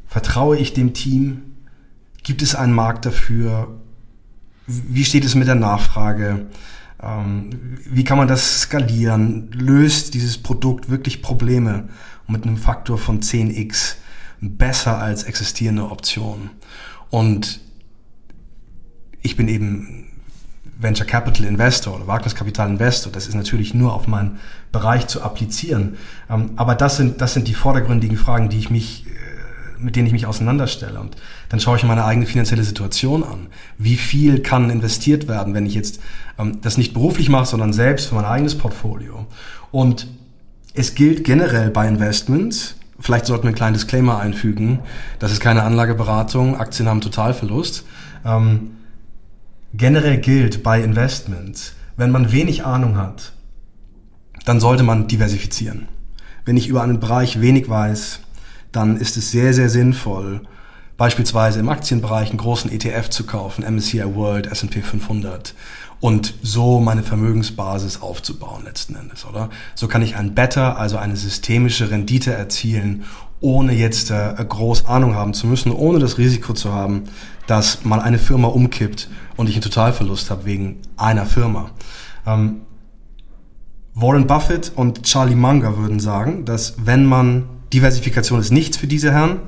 [0.06, 1.56] Vertraue ich dem Team?
[2.22, 3.80] Gibt es einen Markt dafür?
[4.66, 6.46] Wie steht es mit der Nachfrage?
[7.02, 9.50] Ähm, wie kann man das skalieren?
[9.50, 11.88] Löst dieses Produkt wirklich Probleme
[12.28, 13.94] mit einem Faktor von 10x
[14.42, 16.50] besser als existierende Optionen?
[17.08, 17.60] Und
[19.22, 20.03] ich bin eben
[20.78, 23.12] Venture Capital Investor oder Wagniskapital Investor.
[23.12, 24.38] Das ist natürlich nur auf meinen
[24.72, 25.96] Bereich zu applizieren.
[26.28, 30.06] Ähm, aber das sind, das sind die vordergründigen Fragen, die ich mich, äh, mit denen
[30.06, 30.98] ich mich auseinanderstelle.
[31.00, 31.16] Und
[31.48, 33.46] dann schaue ich meine eigene finanzielle Situation an.
[33.78, 36.00] Wie viel kann investiert werden, wenn ich jetzt
[36.38, 39.26] ähm, das nicht beruflich mache, sondern selbst für mein eigenes Portfolio?
[39.70, 40.08] Und
[40.74, 44.80] es gilt generell bei Investments, vielleicht sollten wir einen kleinen Disclaimer einfügen,
[45.20, 47.84] das ist keine Anlageberatung, Aktien haben Totalverlust.
[48.24, 48.72] Ähm,
[49.76, 53.32] generell gilt bei Investments, wenn man wenig Ahnung hat,
[54.44, 55.88] dann sollte man diversifizieren.
[56.44, 58.20] Wenn ich über einen Bereich wenig weiß,
[58.72, 60.42] dann ist es sehr, sehr sinnvoll,
[60.96, 65.54] beispielsweise im Aktienbereich einen großen ETF zu kaufen, MSCI World, S&P 500
[66.04, 69.48] und so meine Vermögensbasis aufzubauen letzten Endes, oder?
[69.74, 73.04] So kann ich ein Better, also eine systemische Rendite erzielen,
[73.40, 77.04] ohne jetzt äh, groß Ahnung haben zu müssen, ohne das Risiko zu haben,
[77.46, 81.70] dass mal eine Firma umkippt und ich einen Totalverlust habe wegen einer Firma.
[82.26, 82.60] Ähm,
[83.94, 89.10] Warren Buffett und Charlie Munger würden sagen, dass wenn man, Diversifikation ist nichts für diese
[89.10, 89.38] Herren,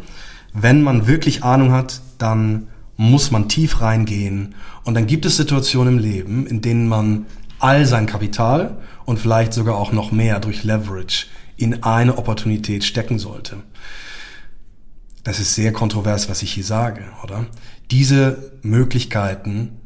[0.54, 4.54] wenn man wirklich Ahnung hat, dann muss man tief reingehen
[4.84, 7.26] und dann gibt es Situationen im Leben, in denen man
[7.58, 13.18] all sein Kapital und vielleicht sogar auch noch mehr durch Leverage in eine Opportunität stecken
[13.18, 13.56] sollte.
[15.24, 17.46] Das ist sehr kontrovers, was ich hier sage, oder?
[17.90, 19.80] Diese Möglichkeiten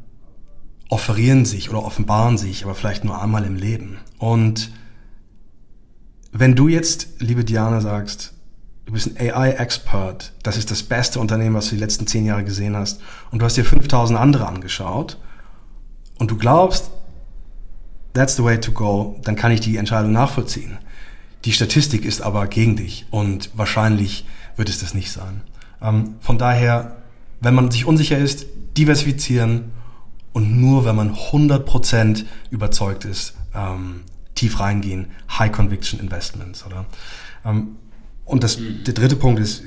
[0.88, 3.98] offerieren sich oder offenbaren sich, aber vielleicht nur einmal im Leben.
[4.18, 4.72] Und
[6.32, 8.34] wenn du jetzt, liebe Diana, sagst,
[8.86, 12.44] du bist ein AI-Expert, das ist das beste Unternehmen, was du die letzten zehn Jahre
[12.44, 15.18] gesehen hast, und du hast dir 5000 andere angeschaut,
[16.18, 16.90] und du glaubst,
[18.12, 20.78] that's the way to go, dann kann ich die Entscheidung nachvollziehen.
[21.44, 23.06] Die Statistik ist aber gegen dich.
[23.10, 25.42] Und wahrscheinlich wird es das nicht sein.
[25.80, 26.98] Ähm, von daher,
[27.40, 29.72] wenn man sich unsicher ist, diversifizieren.
[30.32, 34.02] Und nur wenn man 100% überzeugt ist, ähm,
[34.34, 35.06] tief reingehen,
[35.38, 36.84] High Conviction Investments, oder?
[38.30, 39.62] Und das, der dritte Punkt ist,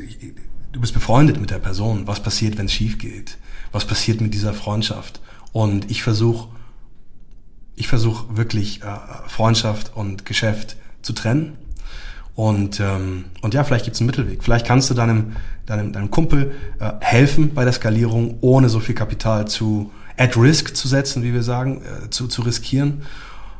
[0.71, 2.07] du bist befreundet mit der Person.
[2.07, 3.37] Was passiert, wenn es schief geht?
[3.71, 5.19] Was passiert mit dieser Freundschaft?
[5.51, 6.49] Und ich versuche,
[7.75, 8.85] ich versuche wirklich äh,
[9.27, 11.57] Freundschaft und Geschäft zu trennen
[12.35, 14.43] und, ähm, und ja, vielleicht gibt es einen Mittelweg.
[14.43, 18.95] Vielleicht kannst du deinem, deinem, deinem Kumpel äh, helfen bei der Skalierung, ohne so viel
[18.95, 23.03] Kapital zu at risk zu setzen, wie wir sagen, äh, zu, zu riskieren.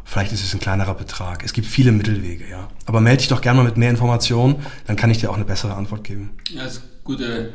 [0.06, 1.44] Vielleicht ist es ein kleinerer Betrag.
[1.44, 2.68] Es gibt viele Mittelwege, ja.
[2.86, 5.46] Aber melde dich doch gerne mal mit mehr Informationen, dann kann ich dir auch eine
[5.46, 6.32] bessere Antwort geben.
[6.50, 7.54] Ja, das ist eine gute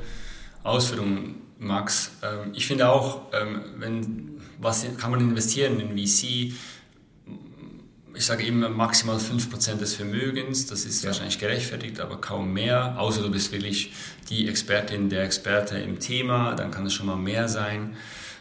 [0.63, 2.13] Ausführung, Max.
[2.23, 6.55] Ähm, ich finde auch, ähm, wenn, was kann man investieren in VC?
[8.19, 11.11] ich sage immer maximal 5% des Vermögens, das ist ja.
[11.11, 13.93] wahrscheinlich gerechtfertigt, aber kaum mehr, außer du bist wirklich
[14.29, 17.97] die Expertin, der Experte im Thema, dann kann es schon mal mehr sein.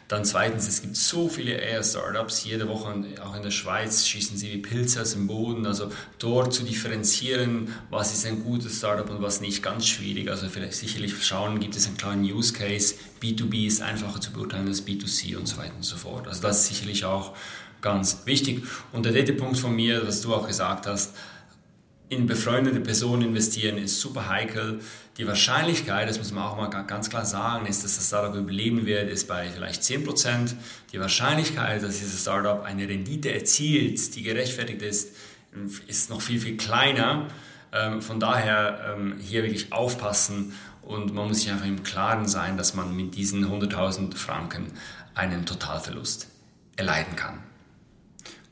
[0.08, 4.54] Dann zweitens, es gibt so viele AI-Startups, jede Woche auch in der Schweiz schießen sie
[4.54, 5.66] wie Pilze aus dem Boden.
[5.66, 10.30] Also dort zu differenzieren, was ist ein gutes Startup und was nicht, ganz schwierig.
[10.30, 12.96] Also vielleicht sicherlich schauen, gibt es einen kleinen Use Case.
[13.22, 16.26] B2B ist einfacher zu beurteilen als B2C und so weiter und so fort.
[16.28, 17.36] Also das ist sicherlich auch
[17.82, 18.64] ganz wichtig.
[18.94, 21.16] Und der dritte Punkt von mir, was du auch gesagt hast,
[22.10, 24.80] in befreundete Personen investieren ist super heikel.
[25.18, 28.86] Die Wahrscheinlichkeit, das muss man auch mal ganz klar sagen, ist, dass das Startup überleben
[28.86, 30.54] wird, ist bei vielleicht 10%.
[30.94, 35.16] Die Wahrscheinlichkeit, dass dieses Startup eine Rendite erzielt, die gerechtfertigt ist,
[35.88, 37.28] ist noch viel, viel kleiner.
[37.74, 42.56] Ähm, von daher ähm, hier wirklich aufpassen und man muss sich einfach im Klaren sein,
[42.56, 44.68] dass man mit diesen 100.000 Franken
[45.14, 46.30] einen Totalverlust
[46.78, 47.44] erleiden kann.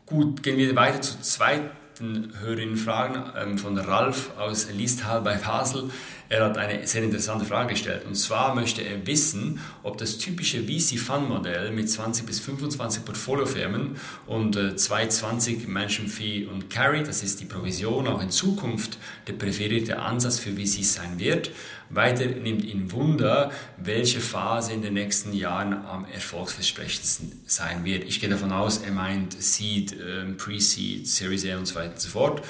[0.06, 5.90] Gut, gehen wir weiter zur zweiten Hörerinnenfragen ähm, von Ralf aus Listhal bei Basel.
[6.28, 8.04] Er hat eine sehr interessante Frage gestellt.
[8.06, 14.56] Und zwar möchte er wissen, ob das typische VC-Fund-Modell mit 20 bis 25 Portfoliofirmen und
[14.56, 20.00] äh, 220 Mansion Fee und Carry, das ist die Provision, auch in Zukunft der präferierte
[20.00, 21.52] Ansatz für VCs sein wird.
[21.90, 28.04] Weiter nimmt ihn Wunder, welche Phase in den nächsten Jahren am erfolgsversprechendsten sein wird.
[28.06, 32.00] Ich gehe davon aus, er meint Seed, äh, Pre-Seed, Series A und so weiter und
[32.02, 32.42] so fort.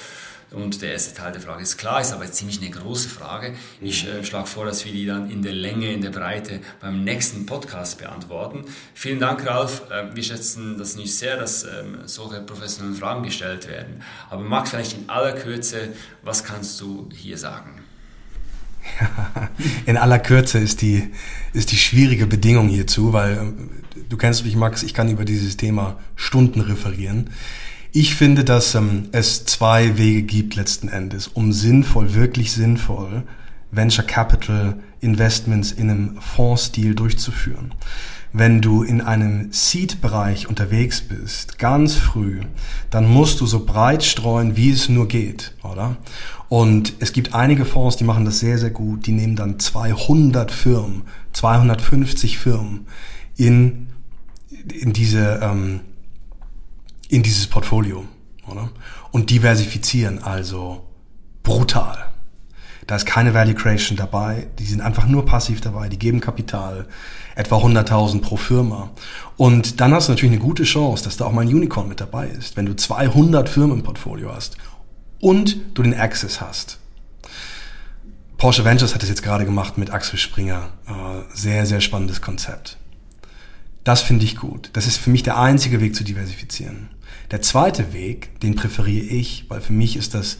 [0.52, 3.56] Und der erste Teil der Frage ist klar, ist aber ziemlich eine große Frage.
[3.82, 7.04] Ich äh, schlage vor, dass wir die dann in der Länge, in der Breite beim
[7.04, 8.64] nächsten Podcast beantworten.
[8.94, 9.90] Vielen Dank, Ralf.
[9.90, 14.04] Äh, wir schätzen das nicht sehr, dass ähm, solche professionellen Fragen gestellt werden.
[14.30, 15.90] Aber Max, vielleicht in aller Kürze,
[16.22, 17.85] was kannst du hier sagen?
[19.86, 21.04] in aller Kürze ist die,
[21.54, 23.70] ist die schwierige Bedingung hierzu, weil ähm,
[24.10, 27.30] du kennst mich, Max, ich kann über dieses Thema Stunden referieren.
[27.92, 33.24] Ich finde, dass ähm, es zwei Wege gibt letzten Endes, um sinnvoll, wirklich sinnvoll
[33.72, 37.74] Venture Capital Investments in einem Fondsstil durchzuführen.
[38.38, 42.42] Wenn du in einem Seed-Bereich unterwegs bist, ganz früh,
[42.90, 45.96] dann musst du so breit streuen, wie es nur geht, oder?
[46.50, 49.08] Und es gibt einige Fonds, die machen das sehr, sehr gut.
[49.08, 52.88] Die nehmen dann 200 Firmen, 250 Firmen
[53.38, 53.88] in,
[54.82, 55.80] in diese, ähm,
[57.08, 58.04] in dieses Portfolio.
[58.48, 58.70] Oder?
[59.12, 60.86] Und diversifizieren also
[61.42, 62.05] brutal.
[62.88, 66.88] Da ist keine Value Creation dabei, die sind einfach nur passiv dabei, die geben Kapital,
[67.36, 68.92] etwa 100.000 pro Firma.
[69.38, 72.00] Und dann hast du natürlich eine gute Chance, dass da auch mal ein Unicorn mit
[72.00, 74.58] dabei ist, wenn du 200 Firmen im Portfolio hast
[75.20, 76.80] und du den Access hast.
[78.38, 80.70] Porsche Ventures hat es jetzt gerade gemacht mit Axel Springer.
[80.88, 82.78] Äh, sehr, sehr spannendes Konzept.
[83.84, 84.70] Das finde ich gut.
[84.74, 86.90] Das ist für mich der einzige Weg zu diversifizieren.
[87.32, 90.38] Der zweite Weg, den präferiere ich, weil für mich ist das,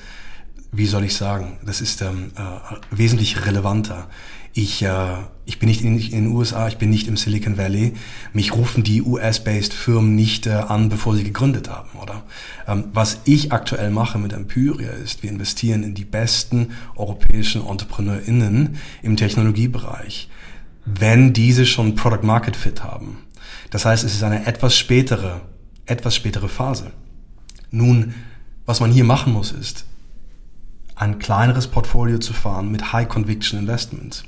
[0.78, 4.08] wie soll ich sagen, das ist ähm, äh, wesentlich relevanter.
[4.54, 7.94] Ich, äh, ich bin nicht in, in, den USA, ich bin nicht im Silicon Valley.
[8.34, 12.24] Mich rufen die US-based Firmen nicht äh, an, bevor sie gegründet haben, oder?
[12.68, 18.78] Ähm, was ich aktuell mache mit Empiria ist, wir investieren in die besten europäischen EntrepreneurInnen
[19.02, 20.30] im Technologiebereich,
[20.86, 23.18] wenn diese schon Product Market Fit haben.
[23.72, 25.42] Das heißt, es ist eine etwas spätere
[25.86, 26.92] etwas spätere Phase.
[27.72, 28.16] Nun,
[28.66, 29.86] was man hier machen muss, ist,
[30.96, 34.24] ein kleineres Portfolio zu fahren mit High Conviction Investments.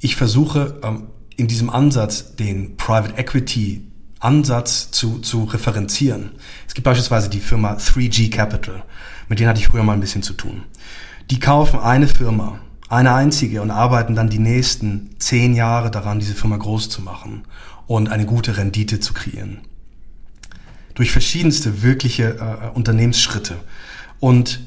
[0.00, 3.88] Ich versuche ähm, in diesem Ansatz den Private Equity
[4.20, 6.32] Ansatz zu, zu referenzieren.
[6.66, 8.82] Es gibt beispielsweise die Firma 3G Capital,
[9.28, 10.62] mit denen hatte ich früher mal ein bisschen zu tun.
[11.30, 16.34] Die kaufen eine Firma, eine einzige und arbeiten dann die nächsten zehn Jahre daran, diese
[16.34, 17.44] Firma groß zu machen
[17.86, 19.60] und eine gute Rendite zu kreieren
[20.94, 23.56] durch verschiedenste wirkliche äh, Unternehmensschritte.
[24.20, 24.60] Und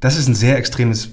[0.00, 1.10] das ist ein sehr extremes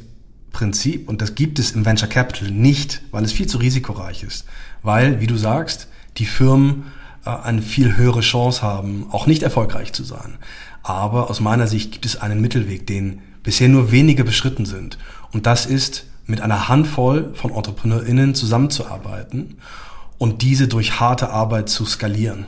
[0.51, 4.45] Prinzip und das gibt es im Venture Capital nicht, weil es viel zu risikoreich ist.
[4.83, 6.85] Weil, wie du sagst, die Firmen
[7.25, 10.37] äh, eine viel höhere Chance haben, auch nicht erfolgreich zu sein.
[10.83, 14.97] Aber aus meiner Sicht gibt es einen Mittelweg, den bisher nur wenige beschritten sind.
[15.31, 19.57] Und das ist, mit einer Handvoll von EntrepreneurInnen zusammenzuarbeiten
[20.17, 22.45] und diese durch harte Arbeit zu skalieren.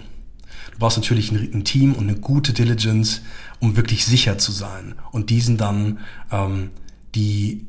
[0.78, 3.22] Du brauchst natürlich ein, ein, Team und eine gute Diligence,
[3.60, 5.98] um wirklich sicher zu sein und diesen dann
[6.32, 6.70] ähm,
[7.16, 7.66] die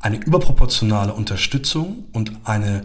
[0.00, 2.84] eine überproportionale Unterstützung und eine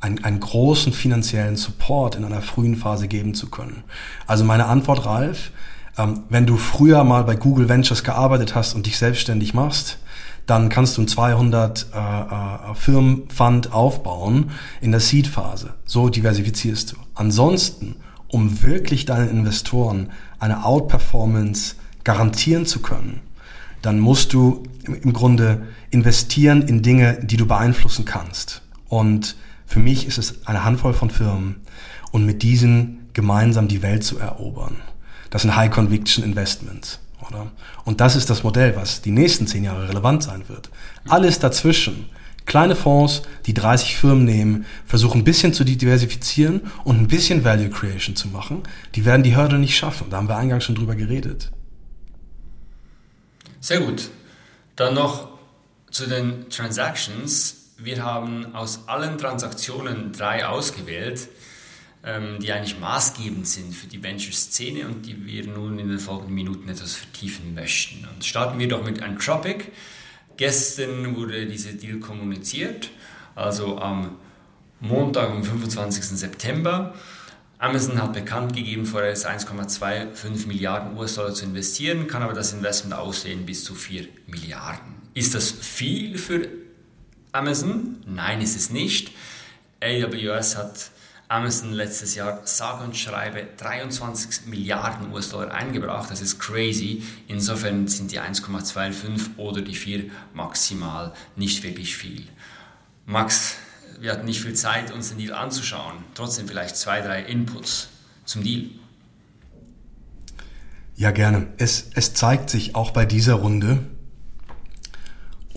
[0.00, 3.84] einen, einen großen finanziellen Support in einer frühen Phase geben zu können.
[4.26, 5.50] Also meine Antwort, Ralf,
[5.98, 9.98] ähm, wenn du früher mal bei Google Ventures gearbeitet hast und dich selbstständig machst,
[10.46, 15.74] dann kannst du ein 200 äh, äh, Firmenfund aufbauen in der Seed-Phase.
[15.84, 16.96] So diversifizierst du.
[17.14, 17.96] Ansonsten
[18.28, 23.20] um wirklich deinen Investoren eine Outperformance garantieren zu können,
[23.82, 28.62] dann musst du im Grunde investieren in Dinge, die du beeinflussen kannst.
[28.88, 29.36] Und
[29.66, 31.56] für mich ist es eine Handvoll von Firmen
[32.12, 34.76] und mit diesen gemeinsam die Welt zu erobern.
[35.30, 37.00] Das sind High Conviction Investments.
[37.28, 37.50] Oder?
[37.84, 40.70] Und das ist das Modell, was die nächsten zehn Jahre relevant sein wird.
[41.08, 42.06] Alles dazwischen
[42.46, 47.70] Kleine Fonds, die 30 Firmen nehmen, versuchen ein bisschen zu diversifizieren und ein bisschen Value
[47.70, 48.62] Creation zu machen,
[48.94, 50.08] die werden die Hürde nicht schaffen.
[50.10, 51.50] Da haben wir eingangs schon drüber geredet.
[53.60, 54.10] Sehr gut.
[54.76, 55.28] Dann noch
[55.90, 57.72] zu den Transactions.
[57.78, 61.28] Wir haben aus allen Transaktionen drei ausgewählt,
[62.04, 66.34] ähm, die eigentlich maßgebend sind für die Venture-Szene und die wir nun in den folgenden
[66.34, 68.06] Minuten etwas vertiefen möchten.
[68.14, 69.64] Und starten wir doch mit Anthropic.
[70.36, 72.90] Gestern wurde dieser Deal kommuniziert,
[73.34, 74.16] also am
[74.80, 76.04] Montag, am 25.
[76.04, 76.94] September.
[77.58, 83.46] Amazon hat bekannt gegeben, vorerst 1,25 Milliarden US-Dollar zu investieren, kann aber das Investment aussehen
[83.46, 84.96] bis zu 4 Milliarden.
[85.14, 86.48] Ist das viel für
[87.32, 87.96] Amazon?
[88.06, 89.12] Nein, ist es nicht.
[89.80, 90.90] AWS hat
[91.28, 96.10] Amazon letztes Jahr sage und schreibe 23 Milliarden US-Dollar eingebracht.
[96.10, 97.02] Das ist crazy.
[97.26, 102.26] Insofern sind die 1,25 oder die 4 maximal nicht wirklich viel.
[103.06, 103.56] Max,
[104.00, 105.96] wir hatten nicht viel Zeit, uns den Deal anzuschauen.
[106.14, 107.88] Trotzdem vielleicht zwei, drei Inputs
[108.24, 108.66] zum Deal.
[110.94, 111.48] Ja, gerne.
[111.58, 113.80] Es, es zeigt sich auch bei dieser Runde,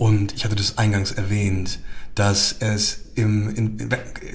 [0.00, 1.78] und ich hatte das eingangs erwähnt,
[2.14, 3.88] dass es im, im,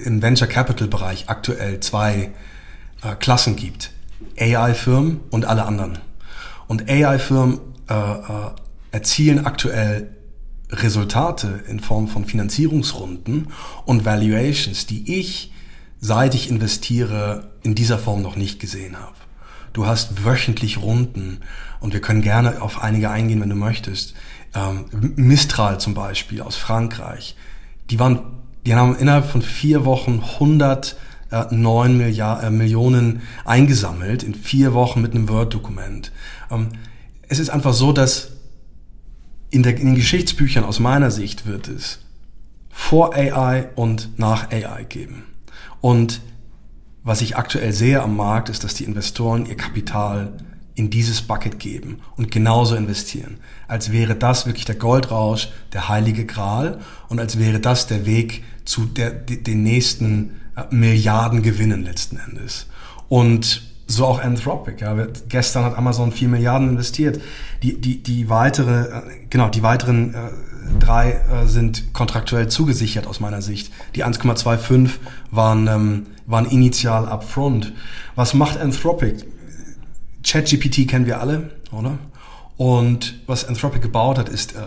[0.05, 2.31] im Venture Capital Bereich aktuell zwei
[3.01, 3.91] äh, Klassen gibt.
[4.39, 5.99] AI-Firmen und alle anderen.
[6.67, 7.59] Und AI-Firmen
[7.89, 8.51] äh, äh,
[8.91, 10.15] erzielen aktuell
[10.71, 13.49] Resultate in Form von Finanzierungsrunden
[13.85, 15.53] und Valuations, die ich,
[15.99, 19.15] seit ich investiere, in dieser Form noch nicht gesehen habe.
[19.73, 21.41] Du hast wöchentlich Runden
[21.81, 24.13] und wir können gerne auf einige eingehen, wenn du möchtest.
[24.53, 24.85] Ähm,
[25.15, 27.35] Mistral zum Beispiel aus Frankreich,
[27.89, 28.34] die waren,
[28.65, 35.13] die haben innerhalb von vier Wochen 109 Milliard, äh, Millionen eingesammelt, in vier Wochen mit
[35.13, 36.12] einem Word-Dokument.
[36.49, 36.69] Ähm,
[37.28, 38.32] es ist einfach so, dass
[39.51, 41.99] in, der, in den Geschichtsbüchern aus meiner Sicht wird es
[42.69, 45.23] vor AI und nach AI geben.
[45.80, 46.21] Und
[47.04, 50.34] was ich aktuell sehe am Markt, ist, dass die Investoren ihr Kapital
[50.75, 53.38] in dieses Bucket geben und genauso investieren.
[53.67, 58.43] Als wäre das wirklich der Goldrausch, der heilige Gral und als wäre das der Weg
[58.65, 62.67] zu der, den nächsten äh, Milliarden Gewinnen letzten Endes.
[63.07, 64.81] Und so auch Anthropic.
[64.81, 64.95] Ja.
[65.29, 67.21] Gestern hat Amazon vier Milliarden investiert.
[67.63, 70.17] Die, die, die weitere, äh, genau, die weiteren äh,
[70.79, 73.71] drei äh, sind kontraktuell zugesichert aus meiner Sicht.
[73.95, 74.89] Die 1,25
[75.31, 77.73] waren, ähm, waren initial upfront.
[78.15, 79.23] Was macht Anthropic?
[80.25, 81.97] ChatGPT kennen wir alle, oder?
[82.57, 84.61] Und was Anthropic gebaut hat, ist äh, äh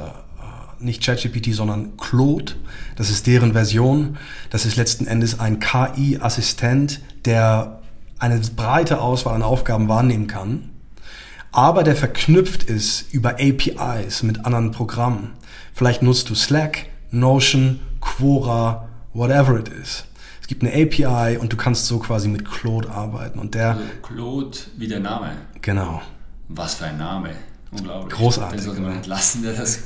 [0.80, 2.52] nicht ChatGPT, sondern Claude.
[2.96, 4.18] Das ist deren Version.
[4.50, 7.80] Das ist letzten Endes ein KI-Assistent, der
[8.18, 10.70] eine breite Auswahl an Aufgaben wahrnehmen kann,
[11.52, 15.32] aber der verknüpft ist über APIs mit anderen Programmen.
[15.72, 20.04] Vielleicht nutzt du Slack, Notion, Quora, whatever it is.
[20.48, 23.38] Es gibt eine API und du kannst so quasi mit Claude arbeiten.
[23.38, 25.32] Und der also Claude wie der Name.
[25.60, 26.00] Genau.
[26.48, 27.32] Was für ein Name.
[27.70, 28.14] Unglaublich.
[28.14, 28.60] Großartig.
[28.60, 29.80] Den sollte man entlassen, der das,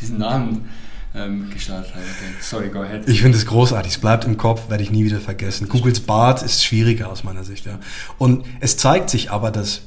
[0.00, 0.70] diesen Namen
[1.14, 2.00] ähm, gestartet hat.
[2.00, 2.32] Okay.
[2.40, 3.06] Sorry, go ahead.
[3.06, 3.92] Ich finde es großartig.
[3.92, 5.68] Es bleibt im Kopf, werde ich nie wieder vergessen.
[5.68, 7.66] Googles Bart ist schwieriger aus meiner Sicht.
[7.66, 7.78] Ja.
[8.16, 9.82] Und es zeigt sich aber, dass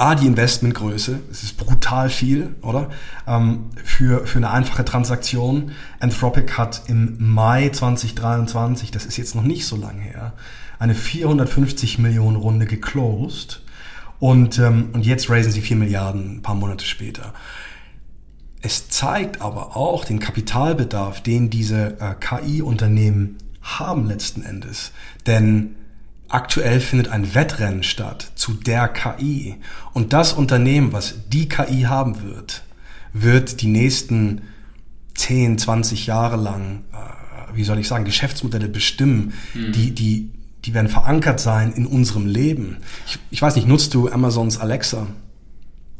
[0.00, 2.88] A, die Investmentgröße, es ist brutal viel, oder?
[3.26, 5.72] Ähm, für, für eine einfache Transaktion.
[5.98, 10.32] Anthropic hat im Mai 2023, das ist jetzt noch nicht so lange her,
[10.78, 13.60] eine 450 Millionen Runde geclosed.
[14.18, 17.34] Und, ähm, und jetzt raisen sie 4 Milliarden ein paar Monate später.
[18.62, 24.92] Es zeigt aber auch den Kapitalbedarf, den diese äh, KI-Unternehmen haben letzten Endes.
[25.26, 25.74] Denn
[26.30, 29.56] Aktuell findet ein Wettrennen statt zu der KI.
[29.92, 32.62] Und das Unternehmen, was die KI haben wird,
[33.12, 34.42] wird die nächsten
[35.14, 39.72] 10, 20 Jahre lang, äh, wie soll ich sagen, Geschäftsmodelle bestimmen, mhm.
[39.72, 40.30] die, die,
[40.64, 42.76] die werden verankert sein in unserem Leben.
[43.08, 45.08] Ich, ich weiß nicht, nutzt du Amazons Alexa?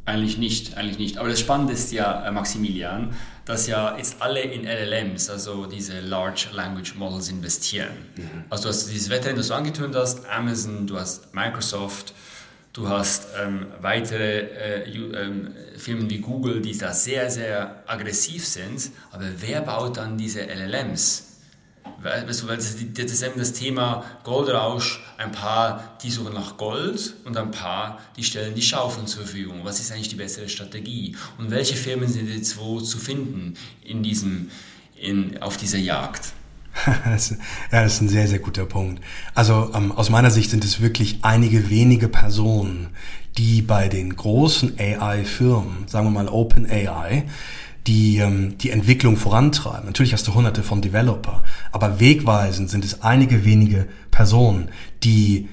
[0.04, 1.18] Eigentlich nicht, eigentlich nicht.
[1.18, 3.14] Aber das Spannende ist ja, äh, Maximilian,
[3.44, 7.92] dass ja jetzt alle in LLMs, also diese Large Language Models, investieren.
[8.16, 8.44] Mhm.
[8.48, 12.14] Also du hast dieses Wettrennen, das du angetönt hast, Amazon, du hast Microsoft,
[12.72, 18.90] du hast ähm, weitere äh, ähm, Firmen wie Google, die da sehr, sehr aggressiv sind.
[19.12, 21.29] Aber wer baut dann diese LLMs?
[22.02, 27.36] Weil, das, das ist eben das Thema Goldrausch, ein paar, die suchen nach Gold und
[27.36, 29.60] ein paar, die stellen die Schaufeln zur Verfügung.
[29.64, 31.16] Was ist eigentlich die bessere Strategie?
[31.38, 34.50] Und welche Firmen sind jetzt wo zu finden in diesem,
[34.96, 36.32] in, auf dieser Jagd?
[37.04, 39.02] das, ja, das ist ein sehr, sehr guter Punkt.
[39.34, 42.90] Also ähm, aus meiner Sicht sind es wirklich einige wenige Personen,
[43.36, 47.24] die bei den großen AI-Firmen, sagen wir mal OpenAI,
[47.86, 49.86] die ähm, die Entwicklung vorantreiben.
[49.86, 54.70] Natürlich hast du hunderte von Developer, aber wegweisend sind es einige wenige Personen,
[55.02, 55.48] die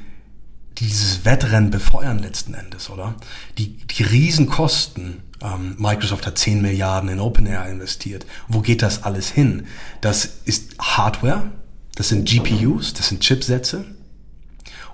[0.80, 3.16] dieses Wettrennen befeuern letzten Endes, oder?
[3.58, 5.24] Die, die Riesenkosten.
[5.42, 8.26] Ähm, Microsoft hat 10 Milliarden in OpenAI investiert.
[8.48, 9.68] Wo geht das alles hin?
[10.02, 11.52] Das ist Hardware,
[11.96, 13.86] das sind GPUs, das sind Chipsätze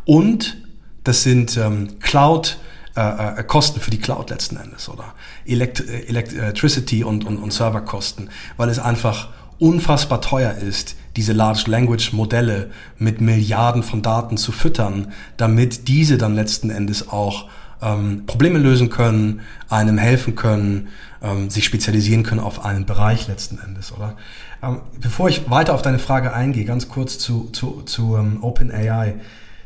[0.06, 0.58] und
[1.04, 2.58] das sind ähm, Cloud-
[2.96, 5.16] äh, äh, Kosten für die Cloud letzten Endes oder
[5.46, 9.30] Elekt äh, Electricity und, und, und Serverkosten, weil es einfach
[9.60, 16.18] unfassbar teuer ist, diese Large Language Modelle mit Milliarden von Daten zu füttern, damit diese
[16.18, 17.48] dann letzten Endes auch
[17.82, 20.90] ähm, Probleme lösen können, einem helfen können,
[21.22, 24.16] ähm, sich spezialisieren können auf einen Bereich letzten Endes, oder?
[24.62, 29.16] Ähm, bevor ich weiter auf deine Frage eingehe, ganz kurz zu, zu, zu ähm, OpenAI.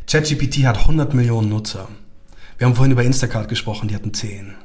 [0.09, 1.87] ChatGPT hat 100 Millionen Nutzer.
[2.57, 4.55] Wir haben vorhin über Instacart gesprochen, die hatten 10.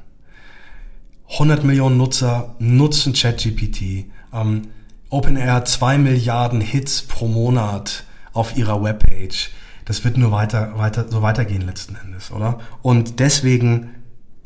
[1.30, 4.06] 100 Millionen Nutzer nutzen ChatGPT.
[4.32, 4.62] Ähm,
[5.10, 9.50] OpenAI hat 2 Milliarden Hits pro Monat auf ihrer Webpage.
[9.84, 12.60] Das wird nur weiter, weiter, so weitergehen letzten Endes, oder?
[12.80, 13.90] Und deswegen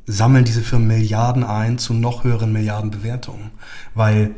[0.06, 3.52] sammeln diese Firmen Milliarden ein zu noch höheren Milliardenbewertungen,
[3.94, 4.34] weil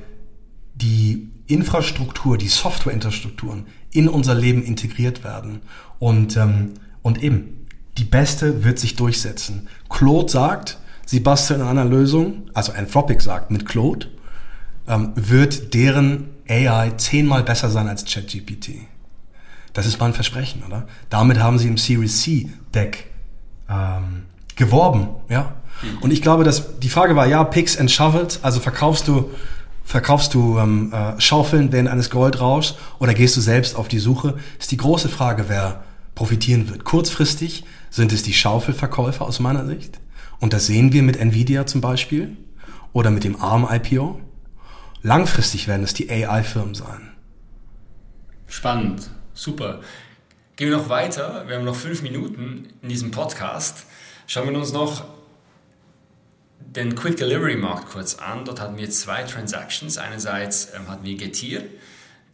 [0.75, 5.61] die Infrastruktur, die Softwareinfrastrukturen in unser Leben integriert werden
[5.99, 7.58] und ähm, und eben
[7.99, 9.69] die beste wird sich durchsetzen.
[9.89, 14.07] Claude sagt, sie basteln an einer Lösung, also Anthropic sagt, mit Claude
[14.87, 18.87] ähm, wird deren AI zehnmal besser sein als ChatGPT.
[19.73, 20.87] Das ist mal ein Versprechen, oder?
[21.11, 23.11] Damit haben sie im Series C Deck
[23.69, 24.25] ähm,
[24.57, 25.55] geworben, ja.
[26.01, 29.31] Und ich glaube, dass die Frage war, ja, Picks and Shovels, also verkaufst du
[29.85, 34.35] verkaufst du ähm, äh, Schaufeln während eines Goldrauschs oder gehst du selbst auf die Suche?
[34.59, 35.83] Ist die große Frage, wer
[36.19, 36.83] profitieren wird.
[36.83, 40.01] Kurzfristig sind es die Schaufelverkäufer aus meiner Sicht.
[40.41, 42.37] Und das sehen wir mit Nvidia zum Beispiel
[42.93, 44.21] oder mit dem ARM-IPO.
[45.03, 47.13] Langfristig werden es die AI-Firmen sein.
[48.49, 49.79] Spannend, super.
[50.57, 51.45] Gehen wir noch weiter.
[51.47, 53.87] Wir haben noch fünf Minuten in diesem Podcast.
[54.27, 55.05] Schauen wir uns noch
[56.59, 58.45] den Quick Delivery Markt kurz an.
[58.45, 59.99] Dort hatten wir zwei Transactions.
[59.99, 61.63] Einerseits ähm, hatten wir Getir,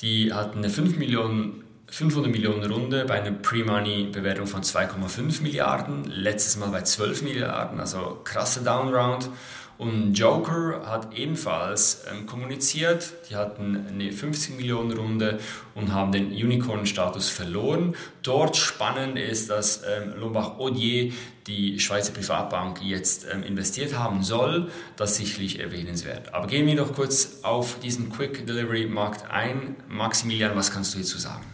[0.00, 1.63] die hatten eine 5 Millionen
[1.94, 8.18] 500 Millionen Runde bei einer Pre-Money-Bewertung von 2,5 Milliarden, letztes Mal bei 12 Milliarden, also
[8.24, 9.30] krasse Downround.
[9.78, 15.38] Und Joker hat ebenfalls ähm, kommuniziert, die hatten eine 50 Millionen Runde
[15.76, 17.94] und haben den Unicorn-Status verloren.
[18.24, 21.12] Dort spannend ist, dass ähm, Lombard-Odier,
[21.46, 24.68] die Schweizer Privatbank, jetzt ähm, investiert haben soll.
[24.96, 26.34] Das sicherlich erwähnenswert.
[26.34, 29.76] Aber gehen wir noch kurz auf diesen Quick Delivery Markt ein.
[29.88, 31.53] Maximilian, was kannst du hierzu sagen?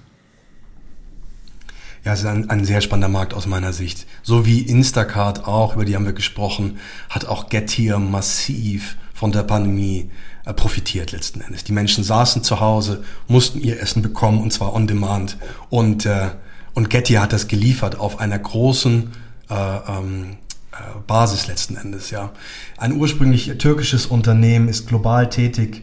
[2.05, 4.07] Ja, es ist ein, ein sehr spannender Markt aus meiner Sicht.
[4.23, 6.79] So wie Instacart auch, über die haben wir gesprochen,
[7.11, 10.11] hat auch Getir massiv von der Pandemie
[10.47, 11.65] äh, profitiert letzten Endes.
[11.65, 15.37] Die Menschen saßen zu Hause, mussten ihr Essen bekommen und zwar on demand.
[15.69, 16.31] Und, äh,
[16.73, 19.11] und Getir hat das geliefert auf einer großen
[19.51, 20.37] äh, ähm,
[20.73, 20.77] äh,
[21.07, 22.11] Basis letzten Endes.
[22.11, 22.33] Ja,
[22.79, 25.83] Ein ursprünglich türkisches Unternehmen ist global tätig.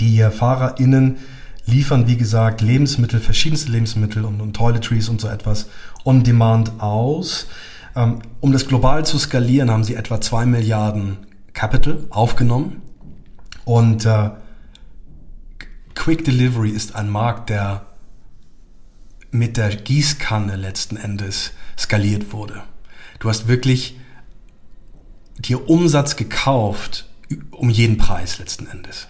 [0.00, 1.18] Die FahrerInnen
[1.66, 5.66] liefern, wie gesagt, Lebensmittel, verschiedenste Lebensmittel und, und Toiletries und so etwas
[6.04, 7.46] on demand aus.
[7.96, 11.18] Ähm, um das global zu skalieren, haben sie etwa zwei Milliarden
[11.52, 12.82] Capital aufgenommen.
[13.64, 14.30] Und äh,
[15.94, 17.86] Quick Delivery ist ein Markt, der
[19.30, 22.62] mit der Gießkanne letzten Endes skaliert wurde.
[23.18, 23.98] Du hast wirklich
[25.38, 27.08] dir Umsatz gekauft
[27.50, 29.08] um jeden Preis letzten Endes.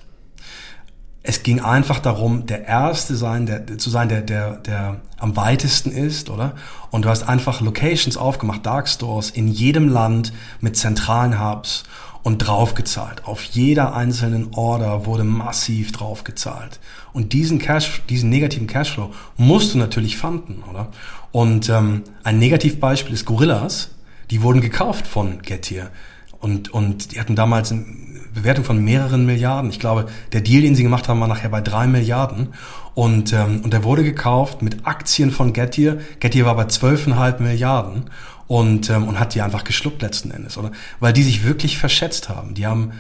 [1.27, 5.91] Es ging einfach darum, der Erste sein, der, zu sein, der, der, der am weitesten
[5.91, 6.55] ist, oder?
[6.91, 11.85] Und du hast einfach Locations aufgemacht, Dark Stores in jedem Land mit zentralen Hubs
[12.23, 13.25] und draufgezahlt.
[13.25, 16.79] Auf jeder einzelnen Order wurde massiv draufgezahlt.
[17.15, 20.91] Und diesen Cash, diesen negativen Cashflow musst du natürlich fanden, oder?
[21.33, 23.93] Und ähm, ein Negativbeispiel ist Gorillas.
[24.31, 25.91] Die wurden gekauft von Getir.
[26.41, 27.73] Und, und die hatten damals
[28.35, 29.71] Bewertung von mehreren Milliarden.
[29.71, 32.49] Ich glaube, der Deal, den sie gemacht haben, war nachher bei drei Milliarden.
[32.95, 35.99] Und, ähm, und der wurde gekauft mit Aktien von Getir.
[36.21, 38.11] Getir war bei zwölfeinhalb Milliarden
[38.47, 40.73] und, ähm, und hat die einfach geschluckt letzten Endes, oder?
[41.01, 42.55] Weil die sich wirklich verschätzt haben.
[42.55, 42.93] Die haben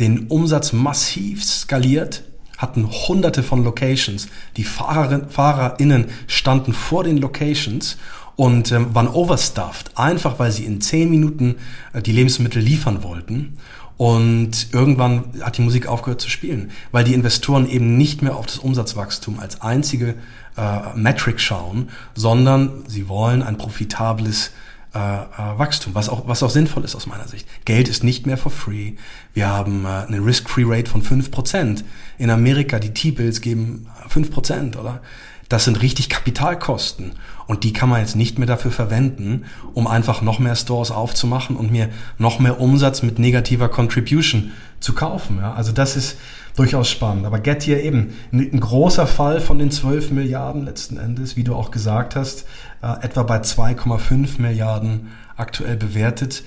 [0.00, 2.24] den Umsatz massiv skaliert,
[2.56, 4.28] hatten hunderte von Locations.
[4.56, 7.98] Die Fahrerin, FahrerInnen standen vor den Locations
[8.36, 11.56] und ähm, waren overstuffed, einfach weil sie in zehn Minuten
[11.92, 13.58] äh, die Lebensmittel liefern wollten.
[13.96, 18.46] Und irgendwann hat die Musik aufgehört zu spielen, weil die Investoren eben nicht mehr auf
[18.46, 20.14] das Umsatzwachstum als einzige
[20.56, 24.52] äh, Metric schauen, sondern sie wollen ein profitables
[24.94, 27.46] äh, äh, Wachstum, was auch, was auch sinnvoll ist aus meiner Sicht.
[27.64, 28.92] Geld ist nicht mehr for free.
[29.32, 31.84] Wir haben äh, eine Risk-Free-Rate von fünf Prozent.
[32.18, 35.00] In Amerika, die T-Bills geben fünf Prozent, oder?
[35.48, 37.12] Das sind richtig Kapitalkosten.
[37.46, 41.56] Und die kann man jetzt nicht mehr dafür verwenden, um einfach noch mehr Stores aufzumachen
[41.56, 41.88] und mir
[42.18, 45.38] noch mehr Umsatz mit negativer Contribution zu kaufen.
[45.40, 45.54] Ja?
[45.54, 46.16] Also das ist
[46.56, 47.26] durchaus spannend.
[47.26, 51.70] Aber Gettier eben, ein großer Fall von den 12 Milliarden letzten Endes, wie du auch
[51.70, 52.46] gesagt hast,
[52.82, 56.44] äh, etwa bei 2,5 Milliarden aktuell bewertet.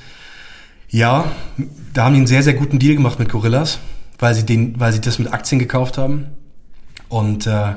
[0.90, 1.26] Ja,
[1.94, 3.80] da haben die einen sehr, sehr guten Deal gemacht mit Gorillas,
[4.20, 6.28] weil sie den, weil sie das mit Aktien gekauft haben.
[7.10, 7.74] Und äh,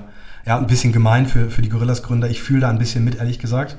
[0.49, 2.30] ja, ein bisschen gemein für, für die Gorillas-Gründer.
[2.30, 3.76] Ich fühle da ein bisschen mit, ehrlich gesagt.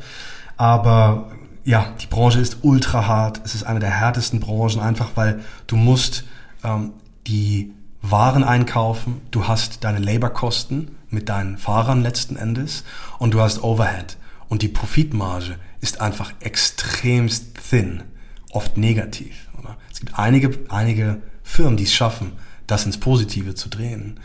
[0.56, 1.32] Aber
[1.64, 3.42] ja, die Branche ist ultra hart.
[3.44, 6.26] Es ist eine der härtesten Branchen, einfach weil du musst
[6.64, 6.92] ähm,
[7.26, 12.84] die Waren einkaufen, du hast deine Laborkosten mit deinen Fahrern letzten Endes
[13.18, 14.18] und du hast Overhead.
[14.48, 18.04] Und die Profitmarge ist einfach extremst thin,
[18.52, 19.48] oft negativ.
[19.58, 19.76] Oder?
[19.92, 22.34] Es gibt einige, einige Firmen, die es schaffen,
[22.68, 24.20] das ins Positive zu drehen.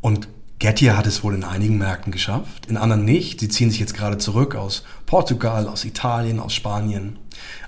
[0.00, 0.28] Und
[0.64, 3.40] Gettier hat es wohl in einigen Märkten geschafft, in anderen nicht.
[3.40, 7.18] Sie ziehen sich jetzt gerade zurück aus Portugal, aus Italien, aus Spanien.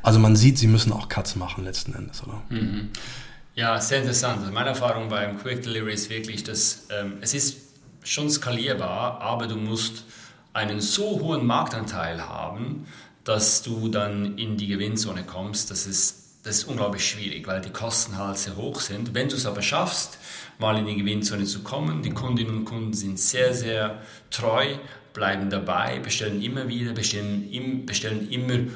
[0.02, 2.40] Also man sieht, sie müssen auch Cuts machen letzten Endes, oder?
[2.48, 2.88] Mhm.
[3.54, 4.40] Ja, sehr interessant.
[4.40, 7.58] Also meine Erfahrung beim Quick Delivery ist wirklich, dass ähm, es ist
[8.02, 10.04] schon skalierbar, aber du musst
[10.54, 12.86] einen so hohen Marktanteil haben,
[13.24, 15.70] dass du dann in die Gewinnzone kommst.
[15.70, 19.14] Das ist, das ist unglaublich schwierig, weil die Kosten halt sehr hoch sind.
[19.14, 20.18] Wenn du es aber schaffst,
[20.58, 22.02] mal in die Gewinnzone zu kommen.
[22.02, 24.76] Die Kundinnen und Kunden sind sehr, sehr treu,
[25.12, 28.70] bleiben dabei, bestellen immer wieder, bestellen, im, bestellen immer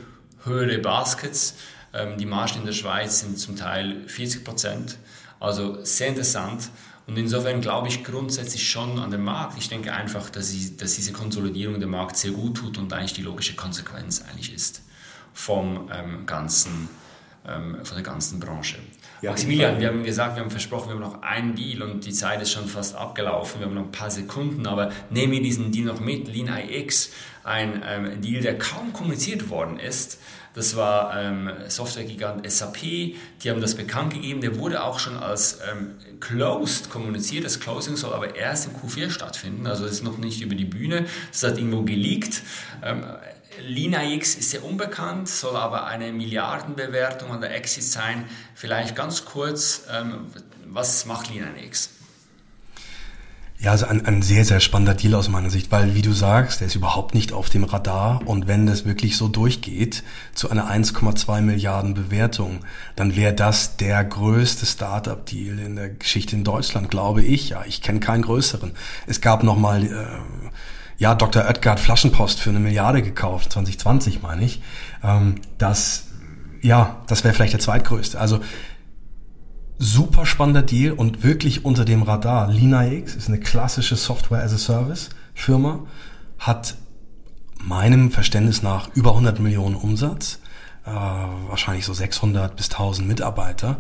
[0.45, 1.57] höhere Baskets.
[1.95, 4.99] Ähm, die Margen in der Schweiz sind zum Teil 40 Prozent.
[5.39, 6.71] Also sehr interessant.
[7.07, 9.59] Und insofern glaube ich grundsätzlich schon an den Markt.
[9.59, 13.15] Ich denke einfach, dass, ich, dass diese Konsolidierung dem Markt sehr gut tut und eigentlich
[13.15, 14.83] die logische Konsequenz eigentlich ist
[15.33, 16.89] vom ähm, ganzen,
[17.45, 18.77] von der ganzen Branche.
[19.23, 22.13] Ja, Maximilian, wir haben gesagt, wir haben versprochen, wir haben noch einen Deal und die
[22.13, 23.61] Zeit ist schon fast abgelaufen.
[23.61, 26.29] Wir haben noch ein paar Sekunden, aber nehmen wir diesen Deal noch mit.
[26.29, 27.11] Lean IX,
[27.45, 30.19] ein ähm, Deal, der kaum kommuniziert worden ist.
[30.55, 34.41] Das war ähm, Softwaregigant SAP, die haben das bekannt gegeben.
[34.41, 37.45] Der wurde auch schon als ähm, closed kommuniziert.
[37.45, 41.07] Das Closing soll aber erst im Q4 stattfinden, also ist noch nicht über die Bühne.
[41.31, 42.43] Das hat irgendwo geleakt.
[42.83, 43.05] Ähm,
[43.67, 48.25] LinaX ist sehr unbekannt, soll aber eine Milliardenbewertung an der Exit sein.
[48.55, 50.27] Vielleicht ganz kurz, ähm,
[50.67, 51.91] was macht LinaX?
[53.63, 56.61] Ja, also ein, ein sehr, sehr spannender Deal aus meiner Sicht, weil, wie du sagst,
[56.61, 60.03] der ist überhaupt nicht auf dem Radar und wenn das wirklich so durchgeht
[60.35, 62.61] zu einer 1,2 Milliarden Bewertung,
[62.97, 67.51] dann wäre das der größte Startup-Deal in der Geschichte in Deutschland, glaube ich.
[67.51, 68.73] Ja, ich kenne keinen größeren.
[69.07, 70.07] Es gab noch mal äh,
[71.01, 71.45] ja, Dr.
[71.45, 74.61] Hat Flaschenpost für eine Milliarde gekauft, 2020 meine ich.
[75.03, 76.09] Ähm, das,
[76.61, 78.21] ja, das wäre vielleicht der zweitgrößte.
[78.21, 78.41] Also
[79.79, 82.51] super spannender Deal und wirklich unter dem Radar.
[82.51, 85.87] LinaX ist eine klassische Software as a Service Firma,
[86.39, 86.77] hat
[87.59, 90.39] meinem Verständnis nach über 100 Millionen Umsatz,
[90.85, 93.79] äh, wahrscheinlich so 600 bis 1000 Mitarbeiter.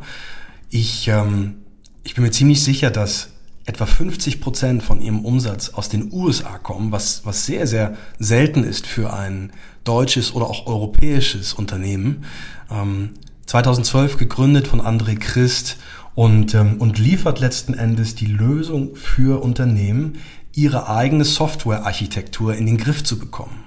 [0.70, 1.56] Ich, ähm,
[2.02, 3.28] ich bin mir ziemlich sicher, dass
[3.66, 8.64] etwa 50 Prozent von ihrem Umsatz aus den USA kommen, was, was sehr, sehr selten
[8.64, 9.52] ist für ein
[9.84, 12.24] deutsches oder auch europäisches Unternehmen.
[12.70, 13.10] Ähm,
[13.46, 15.76] 2012 gegründet von André Christ
[16.14, 20.18] und, ähm, und liefert letzten Endes die Lösung für Unternehmen,
[20.54, 23.64] ihre eigene Softwarearchitektur in den Griff zu bekommen.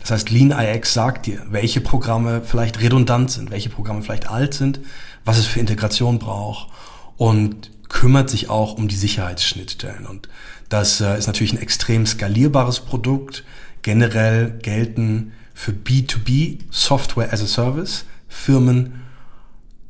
[0.00, 4.54] Das heißt, Lean IX sagt dir, welche Programme vielleicht redundant sind, welche Programme vielleicht alt
[4.54, 4.80] sind,
[5.24, 6.68] was es für Integration braucht
[7.16, 10.06] und kümmert sich auch um die Sicherheitsschnittstellen.
[10.06, 10.28] Und
[10.68, 13.44] das äh, ist natürlich ein extrem skalierbares Produkt.
[13.82, 19.02] Generell gelten für B2B Software as a Service Firmen,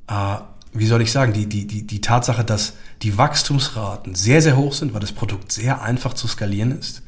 [0.09, 0.37] äh,
[0.73, 4.73] wie soll ich sagen, die, die, die, die Tatsache, dass die Wachstumsraten sehr, sehr hoch
[4.73, 7.03] sind, weil das Produkt sehr einfach zu skalieren ist,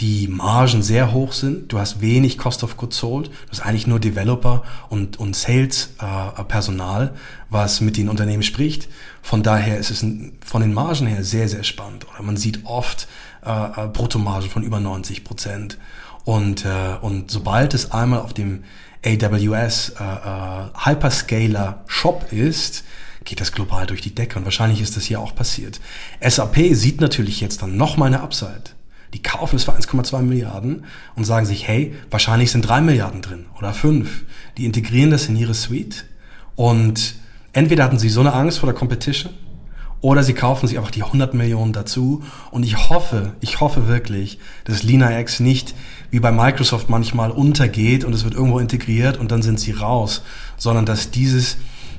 [0.00, 3.86] die Margen sehr hoch sind, du hast wenig Cost of Goods Sold, du hast eigentlich
[3.86, 7.10] nur Developer und, und Sales-Personal, äh,
[7.48, 8.88] was mit den Unternehmen spricht.
[9.22, 12.06] Von daher ist es ein, von den Margen her sehr, sehr spannend.
[12.08, 13.06] Oder man sieht oft
[13.46, 15.78] äh, äh Bruttomargen von über 90 Prozent.
[16.24, 18.64] Und, äh, und sobald es einmal auf dem
[19.04, 22.84] AWS äh, äh, Hyperscaler Shop ist,
[23.24, 24.38] geht das global durch die Decke.
[24.38, 25.80] Und wahrscheinlich ist das hier auch passiert.
[26.20, 28.74] SAP sieht natürlich jetzt dann noch mal eine Upside.
[29.14, 30.84] Die kaufen es für 1,2 Milliarden
[31.14, 34.24] und sagen sich, hey, wahrscheinlich sind drei Milliarden drin oder fünf.
[34.58, 36.04] Die integrieren das in ihre Suite
[36.56, 37.14] und
[37.52, 39.32] entweder hatten sie so eine Angst vor der Competition
[40.04, 42.24] oder sie kaufen sich einfach die 100 Millionen dazu.
[42.50, 45.74] Und ich hoffe, ich hoffe wirklich, dass LinaX nicht
[46.10, 50.22] wie bei Microsoft manchmal untergeht und es wird irgendwo integriert und dann sind sie raus,
[50.58, 51.56] sondern dass dieses,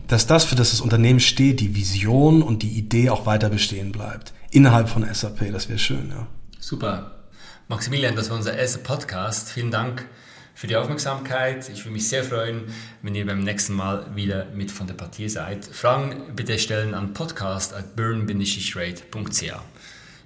[0.07, 3.91] dass das, für das das Unternehmen steht, die Vision und die Idee auch weiter bestehen
[3.91, 4.34] bleibt.
[4.51, 6.28] Innerhalb von SAP, das wäre schön, ja.
[6.66, 7.11] Super.
[7.68, 9.51] Maximilian, das war unser erster Podcast.
[9.51, 10.03] Vielen Dank
[10.55, 11.70] für die Aufmerksamkeit.
[11.70, 12.63] Ich würde mich sehr freuen,
[13.03, 15.63] wenn ihr beim nächsten Mal wieder mit von der Partie seid.
[15.63, 19.43] Fragen bitte stellen an podcast at burn-rate.ch.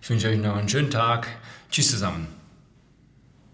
[0.01, 1.27] Ich wünsche euch noch einen schönen Tag.
[1.69, 2.38] Tschüss zusammen.